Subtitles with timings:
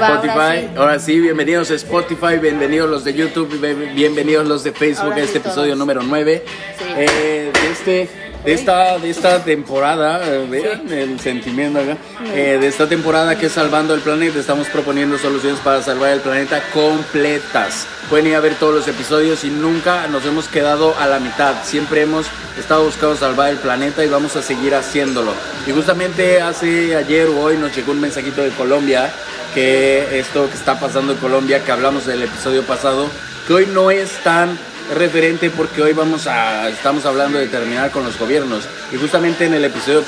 [0.00, 0.60] va, ahora Spotify.
[0.72, 0.78] sí.
[0.78, 3.48] Ahora sí, bienvenidos a Spotify, bienvenidos los de YouTube,
[3.94, 5.78] bienvenidos los de Facebook Ahora a sí este episodio todos.
[5.78, 6.44] número 9
[6.78, 6.84] Sí.
[6.94, 8.08] de, este,
[8.44, 10.20] de, esta, de esta temporada.
[10.26, 11.96] eh, vean el sentimiento acá.
[12.34, 14.38] eh, de esta temporada que es Salvando el Planeta.
[14.38, 17.86] Estamos proponiendo soluciones para salvar el planeta completas.
[18.08, 21.54] Pueden ir a ver todos los episodios y nunca nos hemos quedado a la mitad.
[21.64, 22.26] Siempre hemos
[22.58, 25.32] estado buscando salvar el planeta y vamos a seguir haciéndolo.
[25.66, 29.12] Y justamente hace ayer o hoy nos llegó un mensajito de Colombia
[29.56, 33.08] que esto que está pasando en Colombia, que hablamos del episodio pasado,
[33.46, 34.58] que hoy no es tan
[34.94, 38.64] referente porque hoy vamos a estamos hablando de terminar con los gobiernos.
[38.92, 40.02] Y justamente en el episodio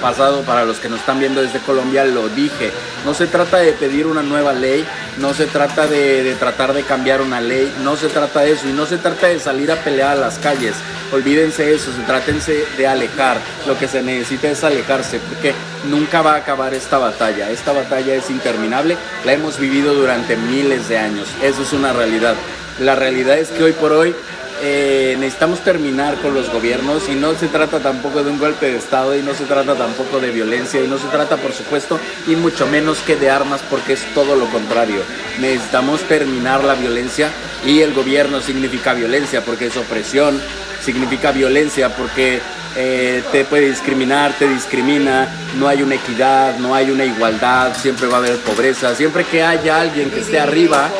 [0.00, 2.72] pasado para los que nos están viendo desde Colombia lo dije.
[3.04, 4.84] No se trata de pedir una nueva ley
[5.18, 8.68] no se trata de, de tratar de cambiar una ley no se trata de eso.
[8.68, 10.74] Y no se trata de salir a pelear a las calles.
[11.12, 13.38] Olvídense eso se trátense de alejar.
[13.66, 15.54] Lo que se necesita es alejarse porque
[15.88, 17.50] nunca va a acabar esta batalla.
[17.50, 21.28] Esta batalla es interminable la hemos vivido durante miles de años.
[21.42, 22.34] Eso es una realidad
[22.80, 24.14] la realidad es que hoy por hoy
[24.62, 28.78] eh, necesitamos terminar con los gobiernos y no se trata tampoco de un golpe de
[28.78, 32.36] Estado y no se trata tampoco de violencia y no se trata por supuesto y
[32.36, 35.02] mucho menos que de armas porque es todo lo contrario.
[35.40, 37.30] Necesitamos terminar la violencia
[37.66, 40.40] y el gobierno significa violencia porque es opresión,
[40.82, 42.40] significa violencia porque
[42.76, 48.06] eh, te puede discriminar, te discrimina, no hay una equidad, no hay una igualdad, siempre
[48.06, 50.90] va a haber pobreza, siempre que haya alguien que esté arriba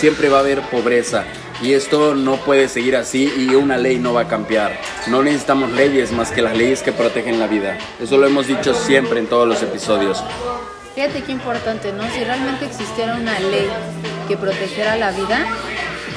[0.00, 1.24] siempre va a haber pobreza.
[1.60, 4.80] Y esto no puede seguir así y una ley no va a cambiar.
[5.08, 7.76] No necesitamos leyes más que las leyes que protegen la vida.
[8.00, 10.24] Eso lo hemos dicho siempre en todos los episodios.
[10.94, 12.02] Fíjate qué importante, ¿no?
[12.14, 13.68] Si realmente existiera una ley
[14.26, 15.46] que protegiera la vida,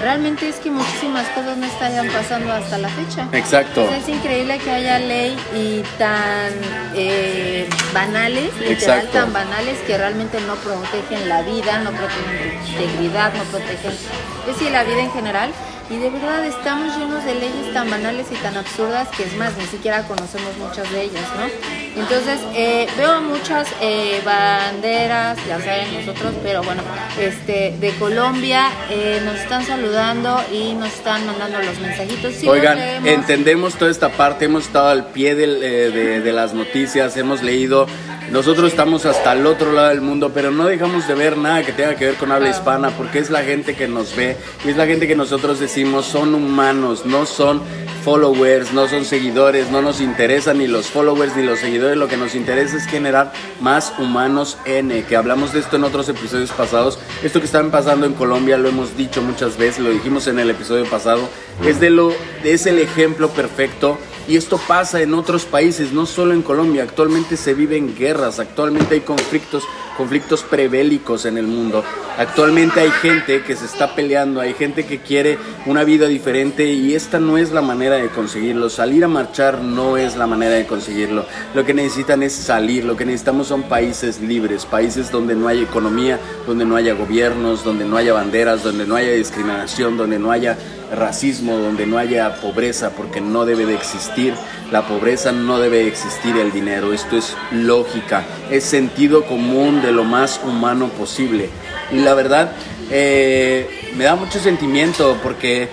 [0.03, 3.27] realmente es que muchísimas cosas no estarían pasando hasta la fecha.
[3.31, 3.89] Exacto.
[3.89, 6.51] Es increíble que haya ley y tan
[6.93, 9.11] eh, banales, literal Exacto.
[9.11, 14.45] tan banales que realmente no protegen la vida, no protegen la integridad, no protegen, es
[14.47, 15.51] decir, la vida en general.
[15.89, 19.55] Y de verdad estamos llenos de leyes tan banales y tan absurdas que es más,
[19.57, 22.01] ni siquiera conocemos muchas de ellas, ¿no?
[22.01, 26.81] Entonces eh, veo muchas eh, banderas, ya saben nosotros, pero bueno,
[27.19, 32.33] este de Colombia eh, nos están saludando y nos están mandando los mensajitos.
[32.33, 36.53] Sí Oigan, entendemos toda esta parte, hemos estado al pie del, eh, de, de las
[36.53, 37.87] noticias, hemos leído,
[38.33, 41.71] nosotros estamos hasta el otro lado del mundo, pero no dejamos de ver nada que
[41.71, 42.59] tenga que ver con habla Claro.
[42.59, 44.35] hispana, porque es la gente que nos ve
[44.65, 47.61] y es la gente que nosotros decimos son humanos, no son
[48.03, 52.17] followers, no son seguidores, no nos interesan ni los followers ni los seguidores, lo que
[52.17, 56.97] nos interesa es generar más humanos N, que hablamos de esto en otros episodios pasados,
[57.23, 60.49] esto que están pasando en Colombia lo hemos dicho muchas veces, lo dijimos en el
[60.49, 61.29] episodio pasado,
[61.65, 62.11] es de lo
[62.43, 67.37] es el ejemplo perfecto y esto pasa en otros países, no solo en Colombia, actualmente
[67.37, 69.63] se viven guerras, actualmente hay conflictos,
[69.97, 71.83] conflictos prebélicos en el mundo.
[72.17, 76.93] Actualmente hay gente que se está peleando, hay gente que quiere una vida diferente y
[76.93, 78.69] esta no es la manera de conseguirlo.
[78.69, 81.25] Salir a marchar no es la manera de conseguirlo.
[81.55, 85.63] Lo que necesitan es salir, lo que necesitamos son países libres, países donde no haya
[85.63, 90.31] economía, donde no haya gobiernos, donde no haya banderas, donde no haya discriminación, donde no
[90.31, 90.57] haya
[90.93, 94.33] racismo, donde no haya pobreza, porque no debe de existir
[94.71, 96.93] la pobreza, no debe de existir el dinero.
[96.93, 101.49] Esto es lógica, es sentido común de lo más humano posible.
[101.91, 102.51] Y la verdad,
[102.89, 105.69] eh, me da mucho sentimiento porque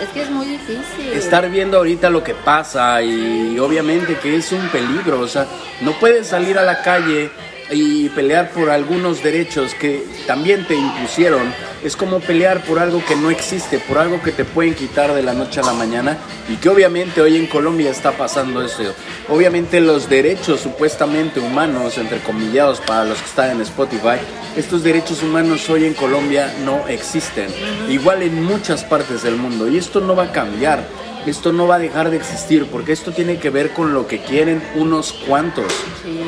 [0.00, 1.12] Es que es muy difícil.
[1.12, 5.46] estar viendo ahorita lo que pasa y obviamente que es un peligro, o sea,
[5.80, 7.30] no puedes salir a la calle
[7.72, 11.52] y pelear por algunos derechos que también te impusieron.
[11.82, 15.22] Es como pelear por algo que no existe, por algo que te pueden quitar de
[15.22, 16.16] la noche a la mañana
[16.48, 18.94] y que obviamente hoy en Colombia está pasando eso.
[19.28, 24.18] Obviamente los derechos supuestamente humanos, entre comillados para los que están en Spotify,
[24.56, 27.48] estos derechos humanos hoy en Colombia no existen.
[27.88, 30.86] Igual en muchas partes del mundo y esto no va a cambiar.
[31.26, 34.20] Esto no va a dejar de existir porque esto tiene que ver con lo que
[34.22, 35.72] quieren unos cuantos.
[36.02, 36.20] Sí.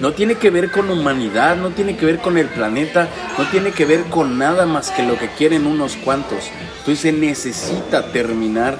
[0.00, 3.70] No tiene que ver con humanidad, no tiene que ver con el planeta, no tiene
[3.70, 6.50] que ver con nada más que lo que quieren unos cuantos.
[6.78, 8.78] Entonces se necesita terminar,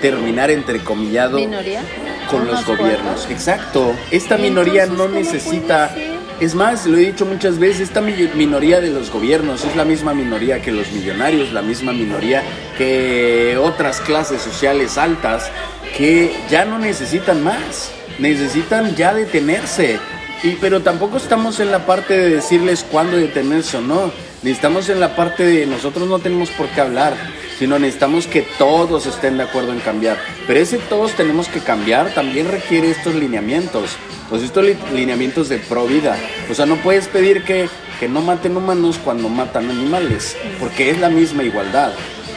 [0.00, 1.82] terminar entrecomillado ¿Minoría?
[2.30, 3.00] con los gobiernos.
[3.02, 3.30] cuantos.
[3.30, 3.94] Exacto.
[4.10, 5.94] Esta minoría no ¿cómo necesita...
[6.38, 9.86] Es más, lo he dicho muchas veces, esta mi- minoría de los gobiernos es la
[9.86, 12.42] misma minoría que los millonarios, la misma minoría
[12.76, 15.50] que otras clases sociales altas
[15.96, 19.98] que ya no necesitan más, necesitan ya detenerse.
[20.42, 24.12] Y, pero tampoco estamos en la parte de decirles cuándo detenerse o no.
[24.42, 27.16] Necesitamos en la parte de nosotros no tenemos por qué hablar,
[27.58, 30.18] sino necesitamos que todos estén de acuerdo en cambiar.
[30.46, 33.96] Pero ese todos tenemos que cambiar también requiere estos lineamientos,
[34.28, 36.16] pues estos li- lineamientos de pro vida.
[36.50, 37.68] O sea, no puedes pedir que
[37.98, 41.92] que no maten humanos cuando matan animales, porque es la misma igualdad.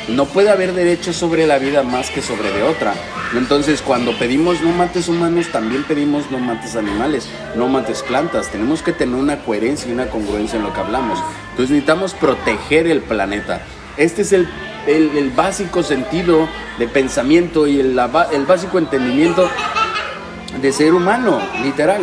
[0.07, 2.94] No puede haber derecho sobre la vida más que sobre de otra.
[3.36, 8.50] Entonces, cuando pedimos no mates humanos, también pedimos no mates animales, no mates plantas.
[8.50, 11.19] Tenemos que tener una coherencia y una congruencia en lo que hablamos.
[11.51, 13.62] Entonces, necesitamos proteger el planeta.
[13.98, 14.48] Este es el,
[14.88, 16.48] el, básico sentido
[16.80, 18.00] de pensamiento y el,
[18.31, 19.50] el básico entendimiento
[20.62, 22.02] de ser humano, literal,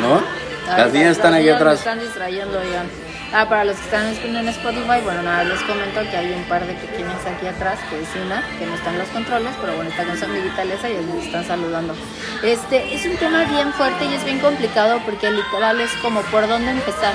[0.00, 0.20] ¿no?
[0.66, 1.78] Las niñas están ahí atrás.
[1.78, 2.84] están distrayendo, ya.
[3.32, 6.66] Ah, para los que están en Spotify, bueno, nada, les comento que hay un par
[6.66, 10.04] de pequeñas aquí atrás, que es una, que no están los controles, pero bueno, está
[10.04, 11.94] con su amiguita Lesa y les están saludando.
[12.42, 16.48] Este, es un tema bien fuerte y es bien complicado porque literal es como por
[16.48, 17.14] dónde empezar.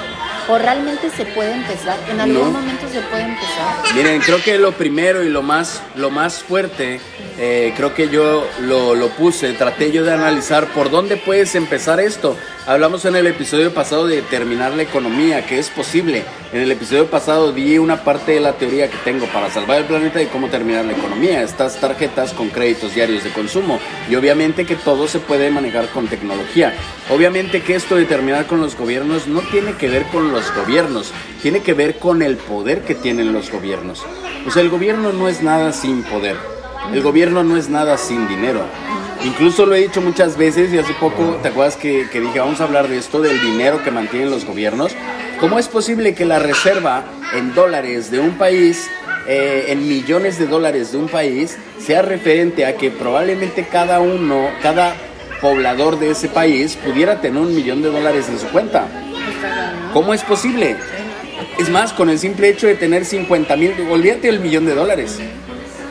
[0.49, 1.97] ¿O realmente se puede empezar?
[2.09, 3.95] ¿En algún momento se puede empezar?
[3.95, 6.99] Miren, creo que lo primero y lo más, lo más fuerte,
[7.39, 12.01] eh, creo que yo lo, lo puse, traté yo de analizar por dónde puedes empezar
[12.01, 12.37] esto.
[12.65, 16.23] Hablamos en el episodio pasado de terminar la economía, que es posible.
[16.53, 19.83] En el episodio pasado di una parte de la teoría que tengo para salvar el
[19.83, 21.41] planeta y cómo terminar la economía.
[21.41, 23.79] Estas tarjetas con créditos diarios de consumo.
[24.09, 26.73] Y obviamente que todo se puede manejar con tecnología.
[27.13, 31.11] Obviamente que esto de terminar con los gobiernos no tiene que ver con los gobiernos,
[31.41, 34.05] tiene que ver con el poder que tienen los gobiernos.
[34.47, 36.37] O sea, el gobierno no es nada sin poder.
[36.93, 38.61] El gobierno no es nada sin dinero.
[39.25, 42.65] Incluso lo he dicho muchas veces y hace poco, ¿te acuerdas que, dije vamos a
[42.65, 44.91] hablar de esto, del dinero que mantienen los gobiernos?
[45.39, 48.89] ¿Cómo es posible que la reserva en dólares de un país,
[49.25, 54.49] eh, en millones de dólares de un país, sea referente a que probablemente cada uno,
[54.61, 54.93] cada
[55.41, 58.87] poblador de ese país pudiera tener un millón de dólares en su cuenta?
[59.93, 60.75] ¿Cómo es posible?
[61.57, 65.19] Es más, con el simple hecho de tener 50 mil, olvídate del millón de dólares.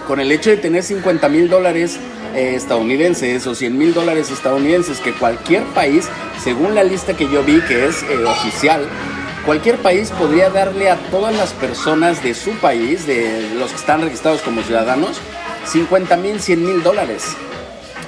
[0.07, 1.99] Con el hecho de tener 50 mil dólares
[2.35, 6.09] eh, estadounidenses o 100 mil dólares estadounidenses que cualquier país,
[6.43, 8.87] según la lista que yo vi que es eh, oficial,
[9.45, 14.03] cualquier país podría darle a todas las personas de su país, de los que están
[14.03, 15.21] registrados como ciudadanos,
[15.67, 17.37] 50 mil, 100 mil dólares.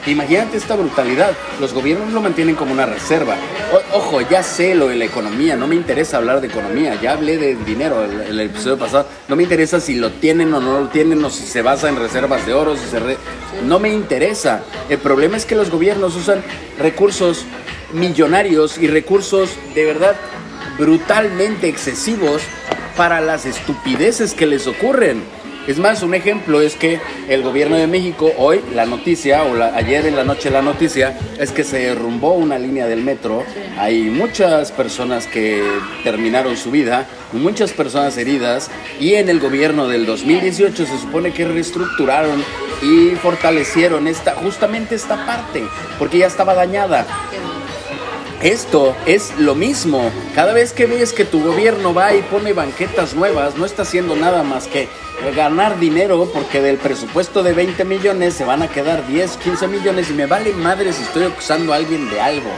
[0.07, 1.33] Imagínate esta brutalidad.
[1.61, 3.37] Los gobiernos lo mantienen como una reserva.
[3.93, 5.57] ojo, ya sé lo de la economía.
[5.57, 7.01] No me interesa hablar de economía.
[7.01, 9.07] Ya hablé de dinero el, el episodio pasado.
[9.29, 11.97] No me interesa si lo tienen o no lo tienen o si se basa en
[11.97, 12.77] reservas de oro.
[12.77, 13.01] Si se
[13.67, 14.63] No me interesa.
[14.89, 16.43] El problema es que los gobiernos usan
[16.79, 17.45] recursos
[17.95, 20.17] millonarios y recursos de verdad
[20.79, 22.43] brutalmente excesivos
[22.97, 25.23] para las estupideces que les ocurren.
[25.67, 30.05] Es más, un ejemplo es que el gobierno de México hoy, la noticia, o ayer
[30.05, 33.45] en la noche la noticia, es que se derrumbó una línea del metro.
[33.79, 35.63] Hay muchas personas que
[36.03, 38.71] terminaron su vida, muchas personas heridas,
[39.01, 42.45] y en el gobierno del 2018 se supone que reestructuraron
[42.83, 45.63] y fortalecieron esta, justamente esta parte,
[45.99, 47.07] porque ya estaba dañada.
[48.43, 50.11] Esto es lo mismo.
[50.35, 54.17] Cada vez que ves que tu gobierno va y pone banquetas nuevas, no está haciendo
[54.17, 54.89] nada más que
[55.35, 60.11] ganar dinero porque del presupuesto de 20 millones se van a quedar 10, 15 millones
[60.11, 62.51] y me vale madre si estoy acusando a alguien de algo.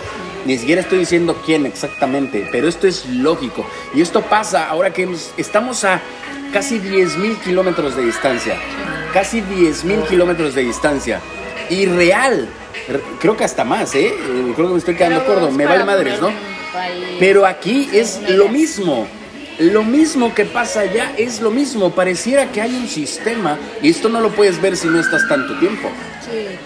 [0.44, 3.66] Ni siquiera estoy diciendo quién exactamente, pero esto es lógico.
[3.94, 6.00] Y esto pasa ahora que estamos a
[6.52, 8.56] casi 10 mil kilómetros de distancia.
[9.12, 11.20] Casi 10 mil kilómetros de distancia.
[11.68, 12.48] Y real
[13.20, 14.08] creo que hasta más, ¿eh?
[14.08, 14.52] ¿eh?
[14.54, 16.30] Creo que me estoy quedando corto, me vale madres, ¿no?
[17.18, 19.06] Pero aquí es lo mismo.
[19.58, 21.90] Lo mismo que pasa allá es lo mismo.
[21.90, 25.58] Pareciera que hay un sistema y esto no lo puedes ver si no estás tanto
[25.58, 25.88] tiempo.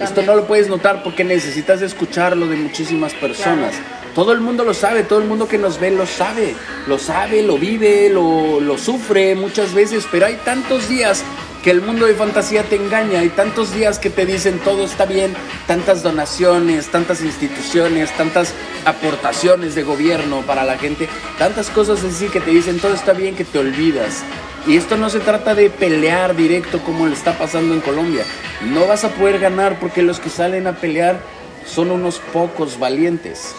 [0.00, 3.74] esto no lo puedes notar porque necesitas escucharlo de muchísimas personas.
[4.14, 6.56] Todo el mundo lo sabe, todo el mundo que nos ve lo sabe,
[6.88, 11.22] lo sabe, lo vive, lo, lo sufre muchas veces, pero hay tantos días
[11.62, 13.20] que el mundo de fantasía te engaña.
[13.20, 15.34] Hay tantos días que te dicen todo está bien,
[15.66, 22.40] tantas donaciones, tantas instituciones, tantas aportaciones de gobierno para la gente, tantas cosas así que
[22.40, 24.22] te dicen todo está bien que te olvidas.
[24.66, 28.24] Y esto no se trata de pelear directo como le está pasando en Colombia.
[28.66, 31.20] No vas a poder ganar porque los que salen a pelear
[31.66, 33.54] son unos pocos valientes.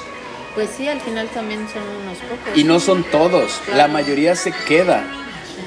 [0.53, 2.58] Pues sí, al final también son unos pocos.
[2.58, 5.03] Y no son todos, la mayoría se queda.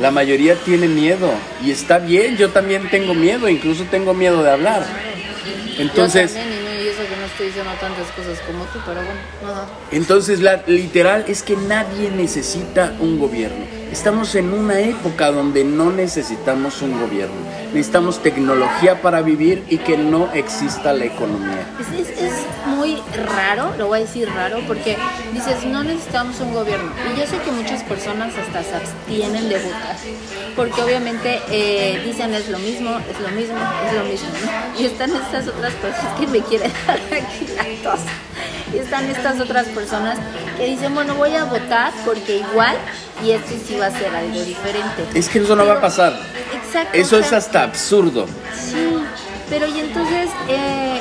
[0.00, 1.30] La mayoría tiene miedo
[1.64, 4.84] y está bien, yo también tengo miedo, incluso tengo miedo de hablar.
[5.78, 6.36] Entonces,
[6.84, 9.20] y eso que no estoy diciendo tantas cosas como tú, pero bueno.
[9.90, 13.64] Entonces, la literal es que nadie necesita un gobierno.
[13.90, 17.36] Estamos en una época donde no necesitamos un gobierno.
[17.72, 21.66] Necesitamos tecnología para vivir y que no exista la economía.
[21.98, 22.32] Es, es,
[22.84, 23.02] muy
[23.34, 24.96] raro, lo voy a decir raro, porque
[25.32, 26.92] dices, no necesitamos un gobierno.
[27.14, 29.96] Y yo sé que muchas personas hasta se abstienen de votar,
[30.54, 34.28] porque obviamente eh, dicen es lo mismo, es lo mismo, es lo mismo.
[34.78, 39.66] Y están estas otras personas que me quieren dar aquí la Y están estas otras
[39.68, 40.18] personas
[40.58, 42.76] que dicen, bueno, voy a votar porque igual
[43.24, 45.06] y este sí va a ser algo diferente.
[45.14, 46.20] Es que eso no va a pasar.
[46.52, 46.98] Exacto.
[46.98, 48.26] Eso o es hasta absurdo.
[48.54, 48.98] Sí,
[49.48, 51.00] pero y entonces, eh,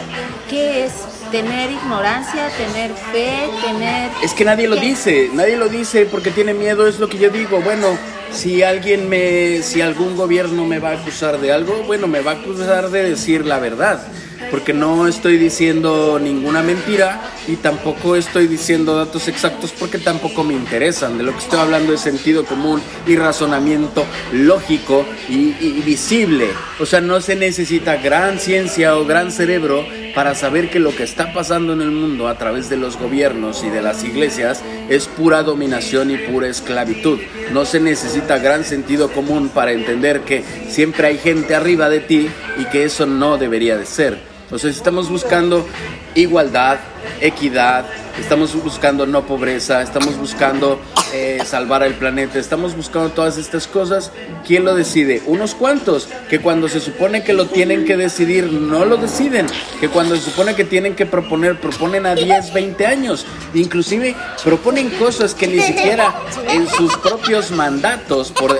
[0.49, 0.93] ¿qué es?
[1.33, 2.47] ¿Tener ignorancia?
[2.49, 3.49] ¿Tener fe?
[3.65, 4.11] ¿Tener...?
[4.21, 7.31] Es que nadie lo dice, nadie lo dice porque tiene miedo, es lo que yo
[7.31, 7.59] digo.
[7.59, 7.97] Bueno,
[8.31, 12.33] si alguien me, si algún gobierno me va a acusar de algo, bueno, me va
[12.33, 14.05] a acusar de decir la verdad,
[14.53, 20.53] porque no estoy diciendo ninguna mentira y tampoco estoy diciendo datos exactos porque tampoco me
[20.53, 21.17] interesan.
[21.17, 26.49] De lo que estoy hablando es sentido común y razonamiento lógico y, y visible.
[26.79, 31.01] O sea, no se necesita gran ciencia o gran cerebro para saber que lo que
[31.01, 35.07] está pasando en el mundo a través de los gobiernos y de las iglesias es
[35.07, 37.17] pura dominación y pura esclavitud.
[37.51, 42.29] No se necesita gran sentido común para entender que siempre hay gente arriba de ti
[42.59, 44.33] y que eso no debería de ser.
[44.53, 45.67] O sea, estamos buscando
[46.13, 46.77] igualdad,
[47.21, 47.85] equidad,
[48.19, 50.79] estamos buscando no pobreza, estamos buscando
[51.11, 54.11] eh, salvar el planeta, estamos buscando todas estas cosas,
[54.45, 55.23] ¿quién lo decide?
[55.25, 59.47] Unos cuantos, que cuando se supone que lo tienen que decidir, no lo deciden,
[59.79, 64.91] que cuando se supone que tienen que proponer, proponen a 10, 20 años, inclusive proponen
[64.91, 66.13] cosas que ni siquiera
[66.47, 68.59] en sus propios mandatos, por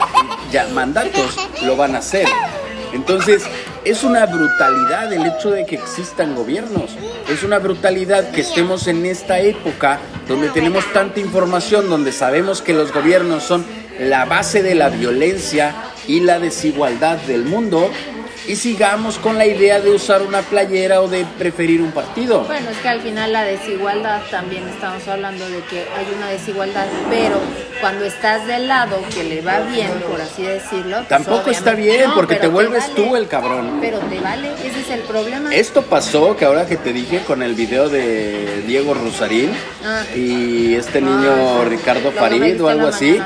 [0.52, 2.28] ya, mandatos, lo van a hacer.
[2.94, 3.44] Entonces,
[3.86, 6.92] es una brutalidad el hecho de que existan gobiernos.
[7.30, 12.74] Es una brutalidad que estemos en esta época donde tenemos tanta información, donde sabemos que
[12.74, 13.66] los gobiernos son
[14.00, 15.76] la base de la violencia
[16.08, 17.90] y la desigualdad del mundo
[18.48, 22.42] y sigamos con la idea de usar una playera o de preferir un partido.
[22.44, 26.86] Bueno, es que al final la desigualdad también estamos hablando de que hay una desigualdad,
[27.10, 27.38] pero
[27.80, 32.10] cuando estás del lado que le va bien, por así decirlo, pues Tampoco está bien
[32.10, 32.96] No, porque te vuelves vale.
[32.96, 33.78] tú el cabrón.
[33.82, 35.54] Pero te vale, ese es el problema.
[35.54, 39.52] Esto pasó, que ahora que te dije con el video de Diego Rosarín
[39.86, 40.04] Ah.
[40.16, 41.66] y este niño Ah.
[41.68, 43.20] Ricardo Farid o algo así.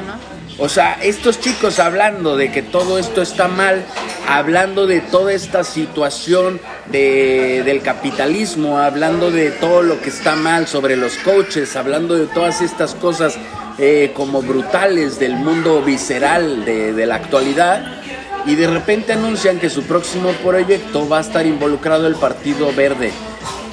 [0.59, 3.83] O sea, estos chicos hablando de que todo esto está mal,
[4.27, 6.59] hablando de toda esta situación
[6.91, 12.27] de, del capitalismo, hablando de todo lo que está mal sobre los coaches, hablando de
[12.27, 13.37] todas estas cosas
[13.77, 18.01] eh, como brutales del mundo visceral de, de la actualidad,
[18.45, 23.11] y de repente anuncian que su próximo proyecto va a estar involucrado el Partido Verde.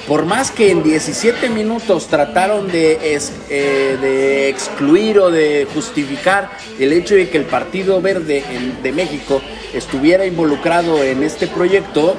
[0.07, 6.51] Por más que en 17 minutos trataron de, es- eh, de excluir o de justificar
[6.79, 9.41] el hecho de que el Partido Verde en- de México
[9.73, 12.15] estuviera involucrado en este proyecto,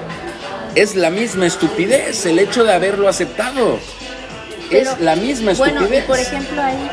[0.75, 3.79] es la misma estupidez el hecho de haberlo aceptado.
[4.69, 6.05] es la misma Bueno, y estupidez.
[6.07, 6.91] por ejemplo ahí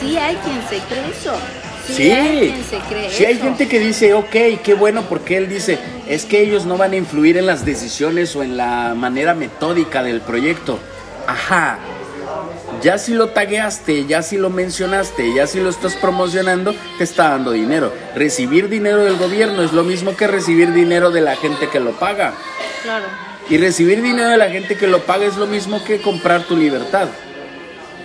[0.00, 1.34] sí hay quien se cree eso.
[1.90, 3.44] Sí, Sí, hay quien se cree sí hay eso.
[3.44, 5.78] gente que dice, ok, qué bueno, porque él dice,
[6.08, 10.02] es que ellos no van a influir en las decisiones o en la manera metódica
[10.02, 10.78] del proyecto.
[11.26, 11.78] Ajá,
[12.82, 17.30] ya si lo tagueaste, ya si lo mencionaste, ya si lo estás promocionando, te está
[17.30, 17.92] dando dinero.
[18.14, 21.92] Recibir dinero del gobierno es lo mismo que recibir dinero de la gente que lo
[21.92, 22.32] paga.
[22.82, 23.04] Claro.
[23.50, 26.56] Y recibir dinero de la gente que lo paga es lo mismo que comprar tu
[26.56, 27.08] libertad.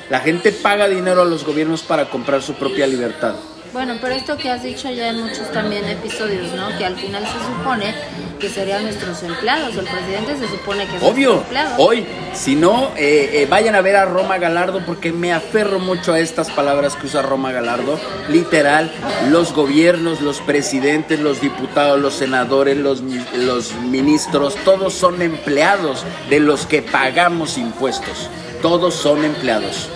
[0.10, 3.36] La gente paga dinero a los gobiernos para comprar su propia libertad.
[3.76, 6.70] Bueno, pero esto que has dicho ya en muchos también episodios, ¿no?
[6.78, 7.94] Que al final se supone
[8.40, 9.76] que serían nuestros empleados.
[9.76, 11.76] El presidente se supone que es Obvio, empleado.
[11.84, 16.14] hoy, si no, eh, eh, vayan a ver a Roma Galardo porque me aferro mucho
[16.14, 18.00] a estas palabras que usa Roma Galardo.
[18.30, 18.90] Literal,
[19.30, 26.40] los gobiernos, los presidentes, los diputados, los senadores, los, los ministros, todos son empleados de
[26.40, 28.30] los que pagamos impuestos.
[28.62, 29.90] Todos son empleados.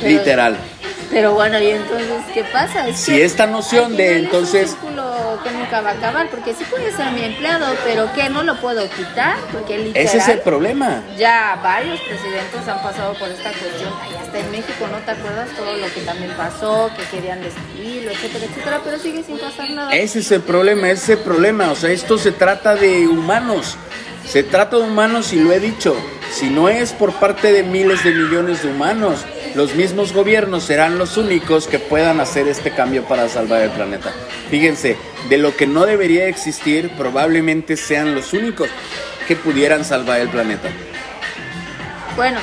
[0.00, 0.56] Pero- Literal.
[1.10, 2.86] Pero bueno, ¿y entonces qué pasa?
[2.88, 6.28] Es Si que esta noción de entonces- Es un círculo que nunca va a acabar,
[6.30, 8.28] porque sí puede ser mi empleado, pero ¿qué?
[8.28, 10.06] No lo puedo quitar, porque literal...
[10.06, 11.02] Ese es el problema.
[11.18, 15.48] Ya varios presidentes han pasado por esta cuestión, Ay, hasta en México, ¿no te acuerdas
[15.56, 19.92] todo lo que también pasó, que querían destruirlo, etcétera, etcétera, pero sigue sin pasar nada.
[19.94, 21.70] Ese es el problema, ese es el problema.
[21.72, 23.76] O sea, esto se trata de humanos.
[24.28, 25.96] Se trata de humanos y lo he dicho.
[26.30, 30.98] Si no es por parte de miles de millones de humanos, los mismos gobiernos serán
[30.98, 34.12] los únicos que puedan hacer este cambio para salvar el planeta.
[34.50, 34.96] Fíjense,
[35.28, 38.68] de lo que no debería existir, probablemente sean los únicos
[39.26, 40.68] que pudieran salvar el planeta.
[42.16, 42.38] Bueno,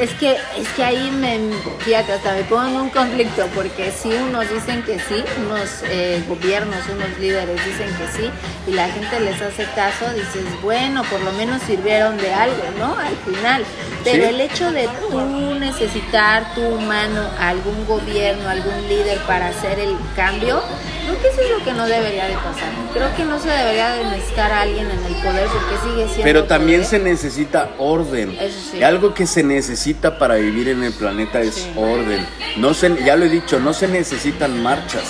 [0.00, 1.38] es que, es que ahí me,
[1.80, 6.22] fíjate, hasta me pongo en un conflicto, porque si unos dicen que sí, unos eh,
[6.28, 8.30] gobiernos, unos líderes dicen que sí,
[8.66, 12.96] y la gente les hace caso, dices, bueno, por lo menos sirvieron de algo, ¿no?
[12.98, 13.64] Al final.
[14.04, 14.30] Pero Sí.
[14.30, 15.20] el hecho de tú
[15.60, 20.62] necesitar, tu humano, algún gobierno, algún líder para hacer el cambio,
[21.04, 22.68] Creo que eso es lo que no debería de pasar.
[22.92, 26.22] Creo que no se debería de necesitar a alguien en el poder porque sigue siendo.
[26.24, 26.90] Pero también poder.
[26.90, 28.36] se necesita orden.
[28.40, 28.78] Eso sí.
[28.78, 31.72] Y algo que se necesita para vivir en el planeta es Sí.
[31.76, 32.26] orden.
[32.56, 35.04] No se, ya lo he dicho, no se necesitan marchas.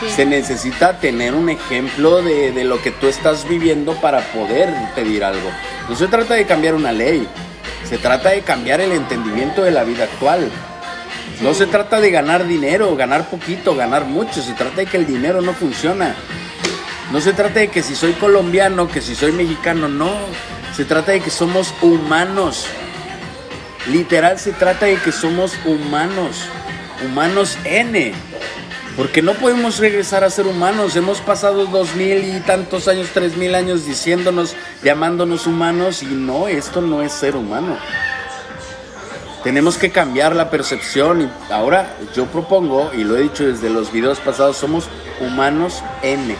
[0.00, 0.10] Sí.
[0.10, 5.22] Se necesita tener un ejemplo de, de lo que tú estás viviendo para poder pedir
[5.24, 5.48] algo.
[5.88, 7.26] No se trata de cambiar una ley,
[7.88, 10.50] se trata de cambiar el entendimiento de la vida actual.
[11.42, 15.06] No se trata de ganar dinero, ganar poquito, ganar mucho, se trata de que el
[15.06, 16.14] dinero no funciona.
[17.10, 20.14] No se trata de que si soy colombiano, que si soy mexicano, no.
[20.76, 22.66] Se trata de que somos humanos.
[23.90, 26.44] Literal se trata de que somos humanos.
[27.04, 28.14] Humanos N.
[28.96, 30.94] Porque no podemos regresar a ser humanos.
[30.94, 36.46] Hemos pasado dos mil y tantos años, tres mil años diciéndonos, llamándonos humanos y no,
[36.46, 37.76] esto no es ser humano.
[39.44, 43.90] Tenemos que cambiar la percepción y ahora yo propongo, y lo he dicho desde los
[43.90, 44.88] videos pasados, somos
[45.20, 46.36] humanos N,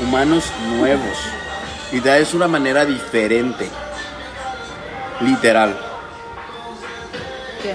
[0.00, 0.44] humanos
[0.78, 1.16] nuevos.
[1.90, 3.68] Y da es una manera diferente,
[5.20, 5.76] literal.
[7.62, 7.74] ¿Qué?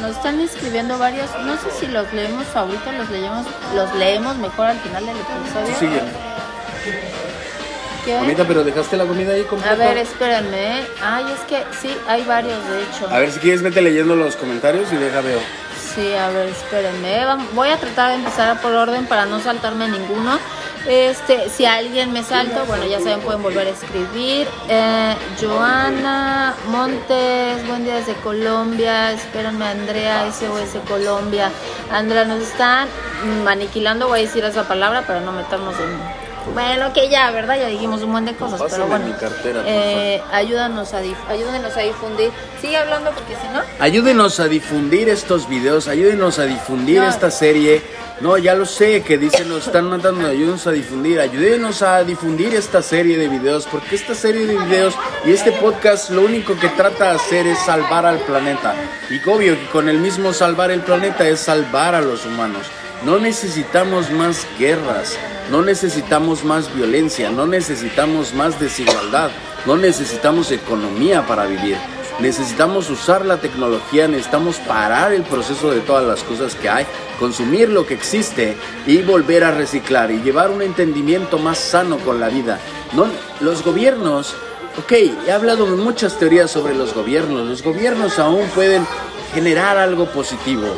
[0.00, 4.66] Nos están escribiendo varios, no sé si los leemos ahorita, los leemos, los leemos mejor
[4.66, 5.78] al final del episodio.
[5.78, 6.00] Sigue.
[8.06, 8.44] ¿Qué?
[8.48, 9.72] Pero dejaste la comida ahí completa.
[9.74, 10.80] A ver, espérenme.
[10.80, 10.86] ¿eh?
[11.02, 13.08] Ay, es que sí, hay varios, de hecho.
[13.10, 15.40] A ver si quieres vete leyendo los comentarios y deja veo.
[15.94, 17.26] Sí, a ver, espérenme.
[17.26, 20.38] Vam- Voy a tratar de empezar por orden para no saltarme ninguno.
[20.86, 24.46] Este, si alguien me salta, bueno, ya saben, pueden volver a escribir.
[24.68, 29.10] Eh, Joana Montes, buen día desde Colombia.
[29.12, 31.50] Espérenme, Andrea, SOS Colombia.
[31.90, 32.86] Andrea, nos están
[33.24, 36.25] mm, aniquilando, voy a decir esa palabra para no meternos en.
[36.54, 37.56] Bueno, que ya, ¿verdad?
[37.58, 39.06] Ya dijimos un montón de cosas, Pásame pero bueno.
[39.06, 42.30] mi cartera, por eh, ayúdanos a dif- ayúdenos a difundir.
[42.60, 43.60] Sigue hablando porque si no.
[43.78, 47.08] Ayúdenos a difundir estos videos, ayúdenos a difundir No.
[47.08, 47.82] esta serie.
[48.20, 52.54] No, ya lo sé que dicen, nos están mandando, ayúdenos a difundir, ayúdenos a difundir
[52.54, 54.94] esta serie de videos, porque esta serie de videos
[55.26, 58.74] y este podcast lo único que trata de hacer es salvar al planeta.
[59.10, 62.62] Y obvio que con el mismo salvar el planeta es salvar a los humanos.
[63.06, 65.16] No necesitamos más guerras,
[65.52, 69.30] no necesitamos más violencia, no necesitamos más desigualdad,
[69.64, 71.76] no necesitamos economía para vivir.
[72.18, 76.84] Necesitamos usar la tecnología, necesitamos parar el proceso de todas las cosas que hay,
[77.20, 78.56] consumir lo que existe
[78.88, 82.58] y volver a reciclar y llevar un entendimiento más sano con la vida.
[82.92, 83.06] No,
[83.38, 84.34] los gobiernos,
[84.78, 84.92] ok,
[85.28, 88.84] he hablado de muchas teorías sobre los gobiernos, los gobiernos aún pueden
[89.32, 90.74] generar algo positivo,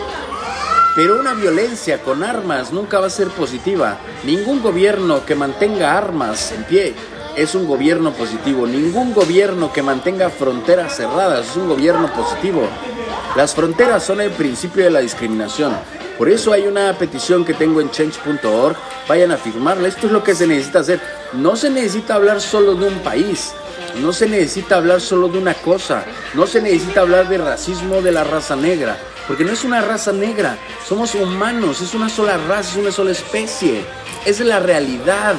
[0.98, 3.98] pero una violencia con armas nunca va a ser positiva.
[4.24, 6.92] Ningún gobierno que mantenga armas en pie
[7.36, 8.66] es un gobierno positivo.
[8.66, 12.62] Ningún gobierno que mantenga fronteras cerradas es un gobierno positivo.
[13.36, 15.72] Las fronteras son el principio de la discriminación.
[16.18, 18.76] Por eso hay una petición que tengo en change.org.
[19.06, 19.86] Vayan a firmarla.
[19.86, 21.00] Esto es lo que se necesita hacer.
[21.32, 23.52] No se necesita hablar solo de un país.
[24.02, 26.04] No se necesita hablar solo de una cosa.
[26.34, 28.98] No se necesita hablar de racismo de la raza negra.
[29.28, 30.56] Porque no es una raza negra.
[30.86, 31.80] Somos humanos.
[31.82, 33.84] Es una sola raza, es una sola especie.
[34.24, 35.34] Es la realidad.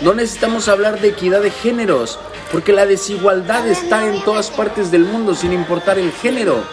[0.00, 2.18] No necesitamos hablar de equidad de géneros.
[2.50, 6.64] Porque la desigualdad está en todas partes del mundo sin importar el género.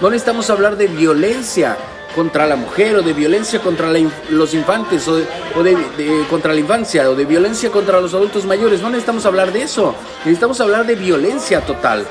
[0.00, 1.76] No necesitamos hablar de violencia
[2.14, 6.58] contra la mujer o de violencia contra la los infantes o de- de- contra la
[6.60, 8.80] infancia o de violencia contra los adultos mayores.
[8.80, 9.94] No necesitamos hablar de eso.
[10.24, 12.06] Necesitamos hablar de violencia total.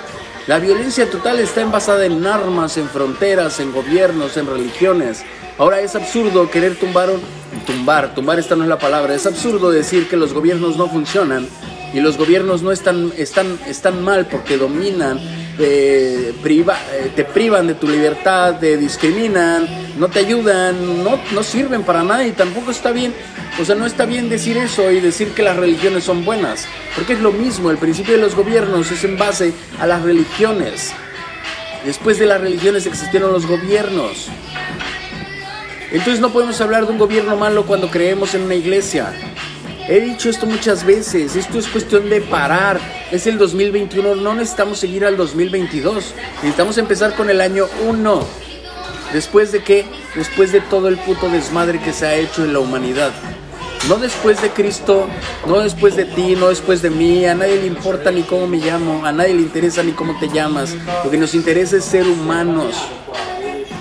[0.48, 5.26] La violencia total está basada en armas, en fronteras, en gobiernos, en religiones.
[5.58, 7.10] Ahora es absurdo querer tumbar,
[7.66, 11.46] tumbar, tumbar esta no es la palabra, es absurdo decir que los gobiernos no funcionan
[11.94, 15.20] y los gobiernos no están, están, están mal porque dominan,
[15.60, 16.78] eh, priva-
[17.16, 19.68] te privan de tu libertad, te discriminan,
[19.98, 23.14] no te ayudan, no, no sirven para nada y tampoco está bien,
[23.60, 26.66] o sea, no está bien decir eso y decir que las religiones son buenas,
[26.96, 30.94] porque es lo mismo, el principio de los gobiernos es en base a las religiones.
[31.86, 34.28] Después de las religiones existieron los gobiernos.
[35.92, 39.14] Entonces no podemos hablar de un gobierno malo cuando creemos en una iglesia.
[39.90, 42.78] He dicho esto muchas veces, esto es cuestión de parar.
[43.10, 46.14] Es el 2021, no necesitamos seguir al 2022.
[46.44, 48.28] Necesitamos empezar con el año 1.
[49.14, 49.86] ¿Después de qué?
[50.14, 53.14] Después de todo el puto desmadre que se ha hecho en la humanidad.
[53.88, 55.08] No después de Cristo,
[55.48, 57.26] no después de ti, no después de mí.
[57.26, 60.28] A nadie le importa ni cómo me llamo, a nadie le interesa ni cómo te
[60.28, 60.76] llamas.
[61.06, 62.76] Lo que nos interesa es ser humanos.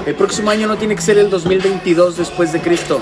[0.07, 3.01] El próximo año no tiene que ser el 2022 después de Cristo.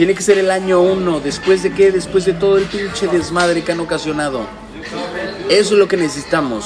[0.00, 1.20] Tiene que ser el año 1.
[1.20, 1.92] ¿Después de qué?
[1.92, 4.46] Después de todo el pinche desmadre que han ocasionado.
[5.50, 6.64] Eso es lo que necesitamos.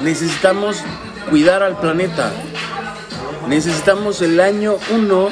[0.00, 0.78] necesitamos
[1.28, 2.32] cuidar al planeta.
[3.46, 5.28] Necesitamos el año 1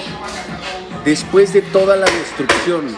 [1.06, 2.94] después de toda la destrucción.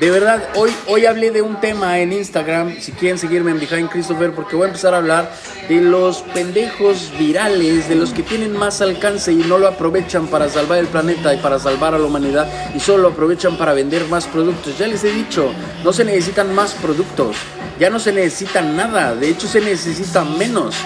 [0.00, 3.90] De verdad, hoy, hoy hablé de un tema en Instagram, si quieren seguirme en Behind
[3.90, 5.30] Christopher, porque voy a empezar a hablar
[5.68, 10.48] de los pendejos virales, de los que tienen más alcance y no lo aprovechan para
[10.48, 14.06] salvar el planeta y para salvar a la humanidad y solo lo aprovechan para vender
[14.06, 14.78] más productos.
[14.78, 15.52] Ya les he dicho,
[15.84, 17.36] no se necesitan más productos,
[17.78, 20.76] ya no se necesita nada, de hecho se necesita menos.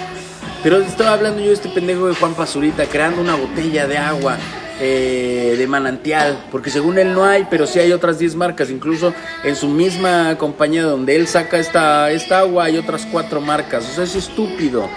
[0.65, 4.39] Pero estaba hablando yo de este pendejo de Juan Pazurita creando una botella de agua
[4.81, 9.15] eh, de manantial, porque según él no hay, pero sí hay otras 10 marcas, incluso
[9.43, 13.93] en su misma compañía donde él saca esta, esta agua hay otras 4 marcas, o
[13.95, 14.89] sea, es estúpido.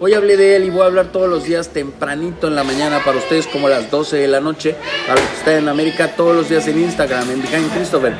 [0.00, 3.02] Hoy hablé de él y voy a hablar todos los días tempranito en la mañana
[3.04, 4.74] para ustedes como a las 12 de la noche,
[5.06, 8.14] para los que están en América todos los días en Instagram, en Behind Christopher.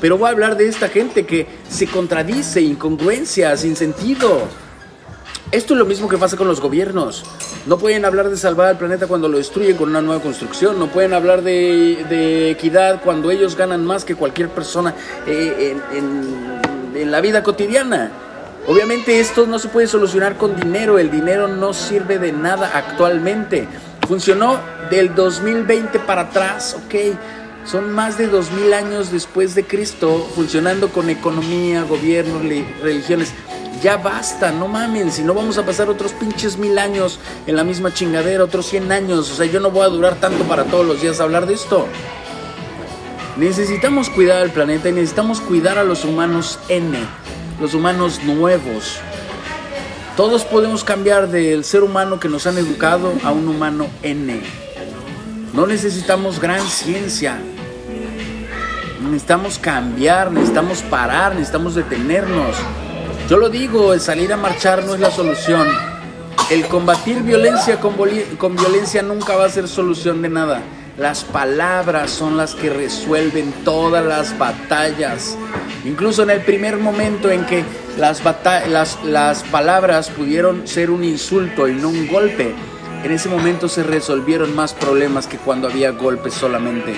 [0.00, 4.48] Pero voy a hablar de esta gente que se contradice, incongruencia, sin sentido.
[5.52, 7.24] Esto es lo mismo que pasa con los gobiernos.
[7.66, 10.78] No pueden hablar de salvar al planeta cuando lo destruyen con una nueva construcción.
[10.78, 14.94] No pueden hablar de, equidad cuando ellos ganan más que cualquier persona
[15.26, 18.12] eh, en, la vida cotidiana.
[18.68, 21.00] Obviamente esto no se puede solucionar con dinero.
[21.00, 23.66] El dinero no sirve de nada actualmente.
[24.06, 26.94] Funcionó del 2020 para atrás, ok.
[27.64, 32.40] Son más de 2000 años después de Cristo funcionando con economía, gobierno,
[32.82, 33.32] religiones
[33.80, 37.64] ya basta, no mamen, si no vamos a pasar otros pinches mil años en la
[37.64, 40.86] misma chingadera, otros 100 años, o sea, yo no voy a durar tanto para todos
[40.86, 41.86] los días hablar de esto.
[43.38, 46.98] Necesitamos cuidar al planeta y necesitamos cuidar a los humanos N,
[47.58, 48.98] los humanos nuevos.
[50.16, 54.42] Todos podemos cambiar del ser humano que nos han educado a un humano N.
[55.52, 57.38] No necesitamos gran ciencia.
[59.02, 62.54] Necesitamos cambiar, necesitamos parar, necesitamos detenernos.
[63.28, 65.66] Yo lo digo, el salir a marchar no es la solución.
[66.50, 67.94] El combatir violencia con,
[68.38, 70.62] con, violencia nunca va a ser solución de nada.
[70.96, 75.36] Las palabras son las que resuelven todas las batallas.
[75.84, 77.64] Incluso en el primer momento en que
[77.98, 78.22] las,
[78.68, 82.54] las, las palabras pudieron ser un insulto y no un golpe,
[83.04, 86.94] en ese momento se resolvieron más problemas que cuando había golpes solamente.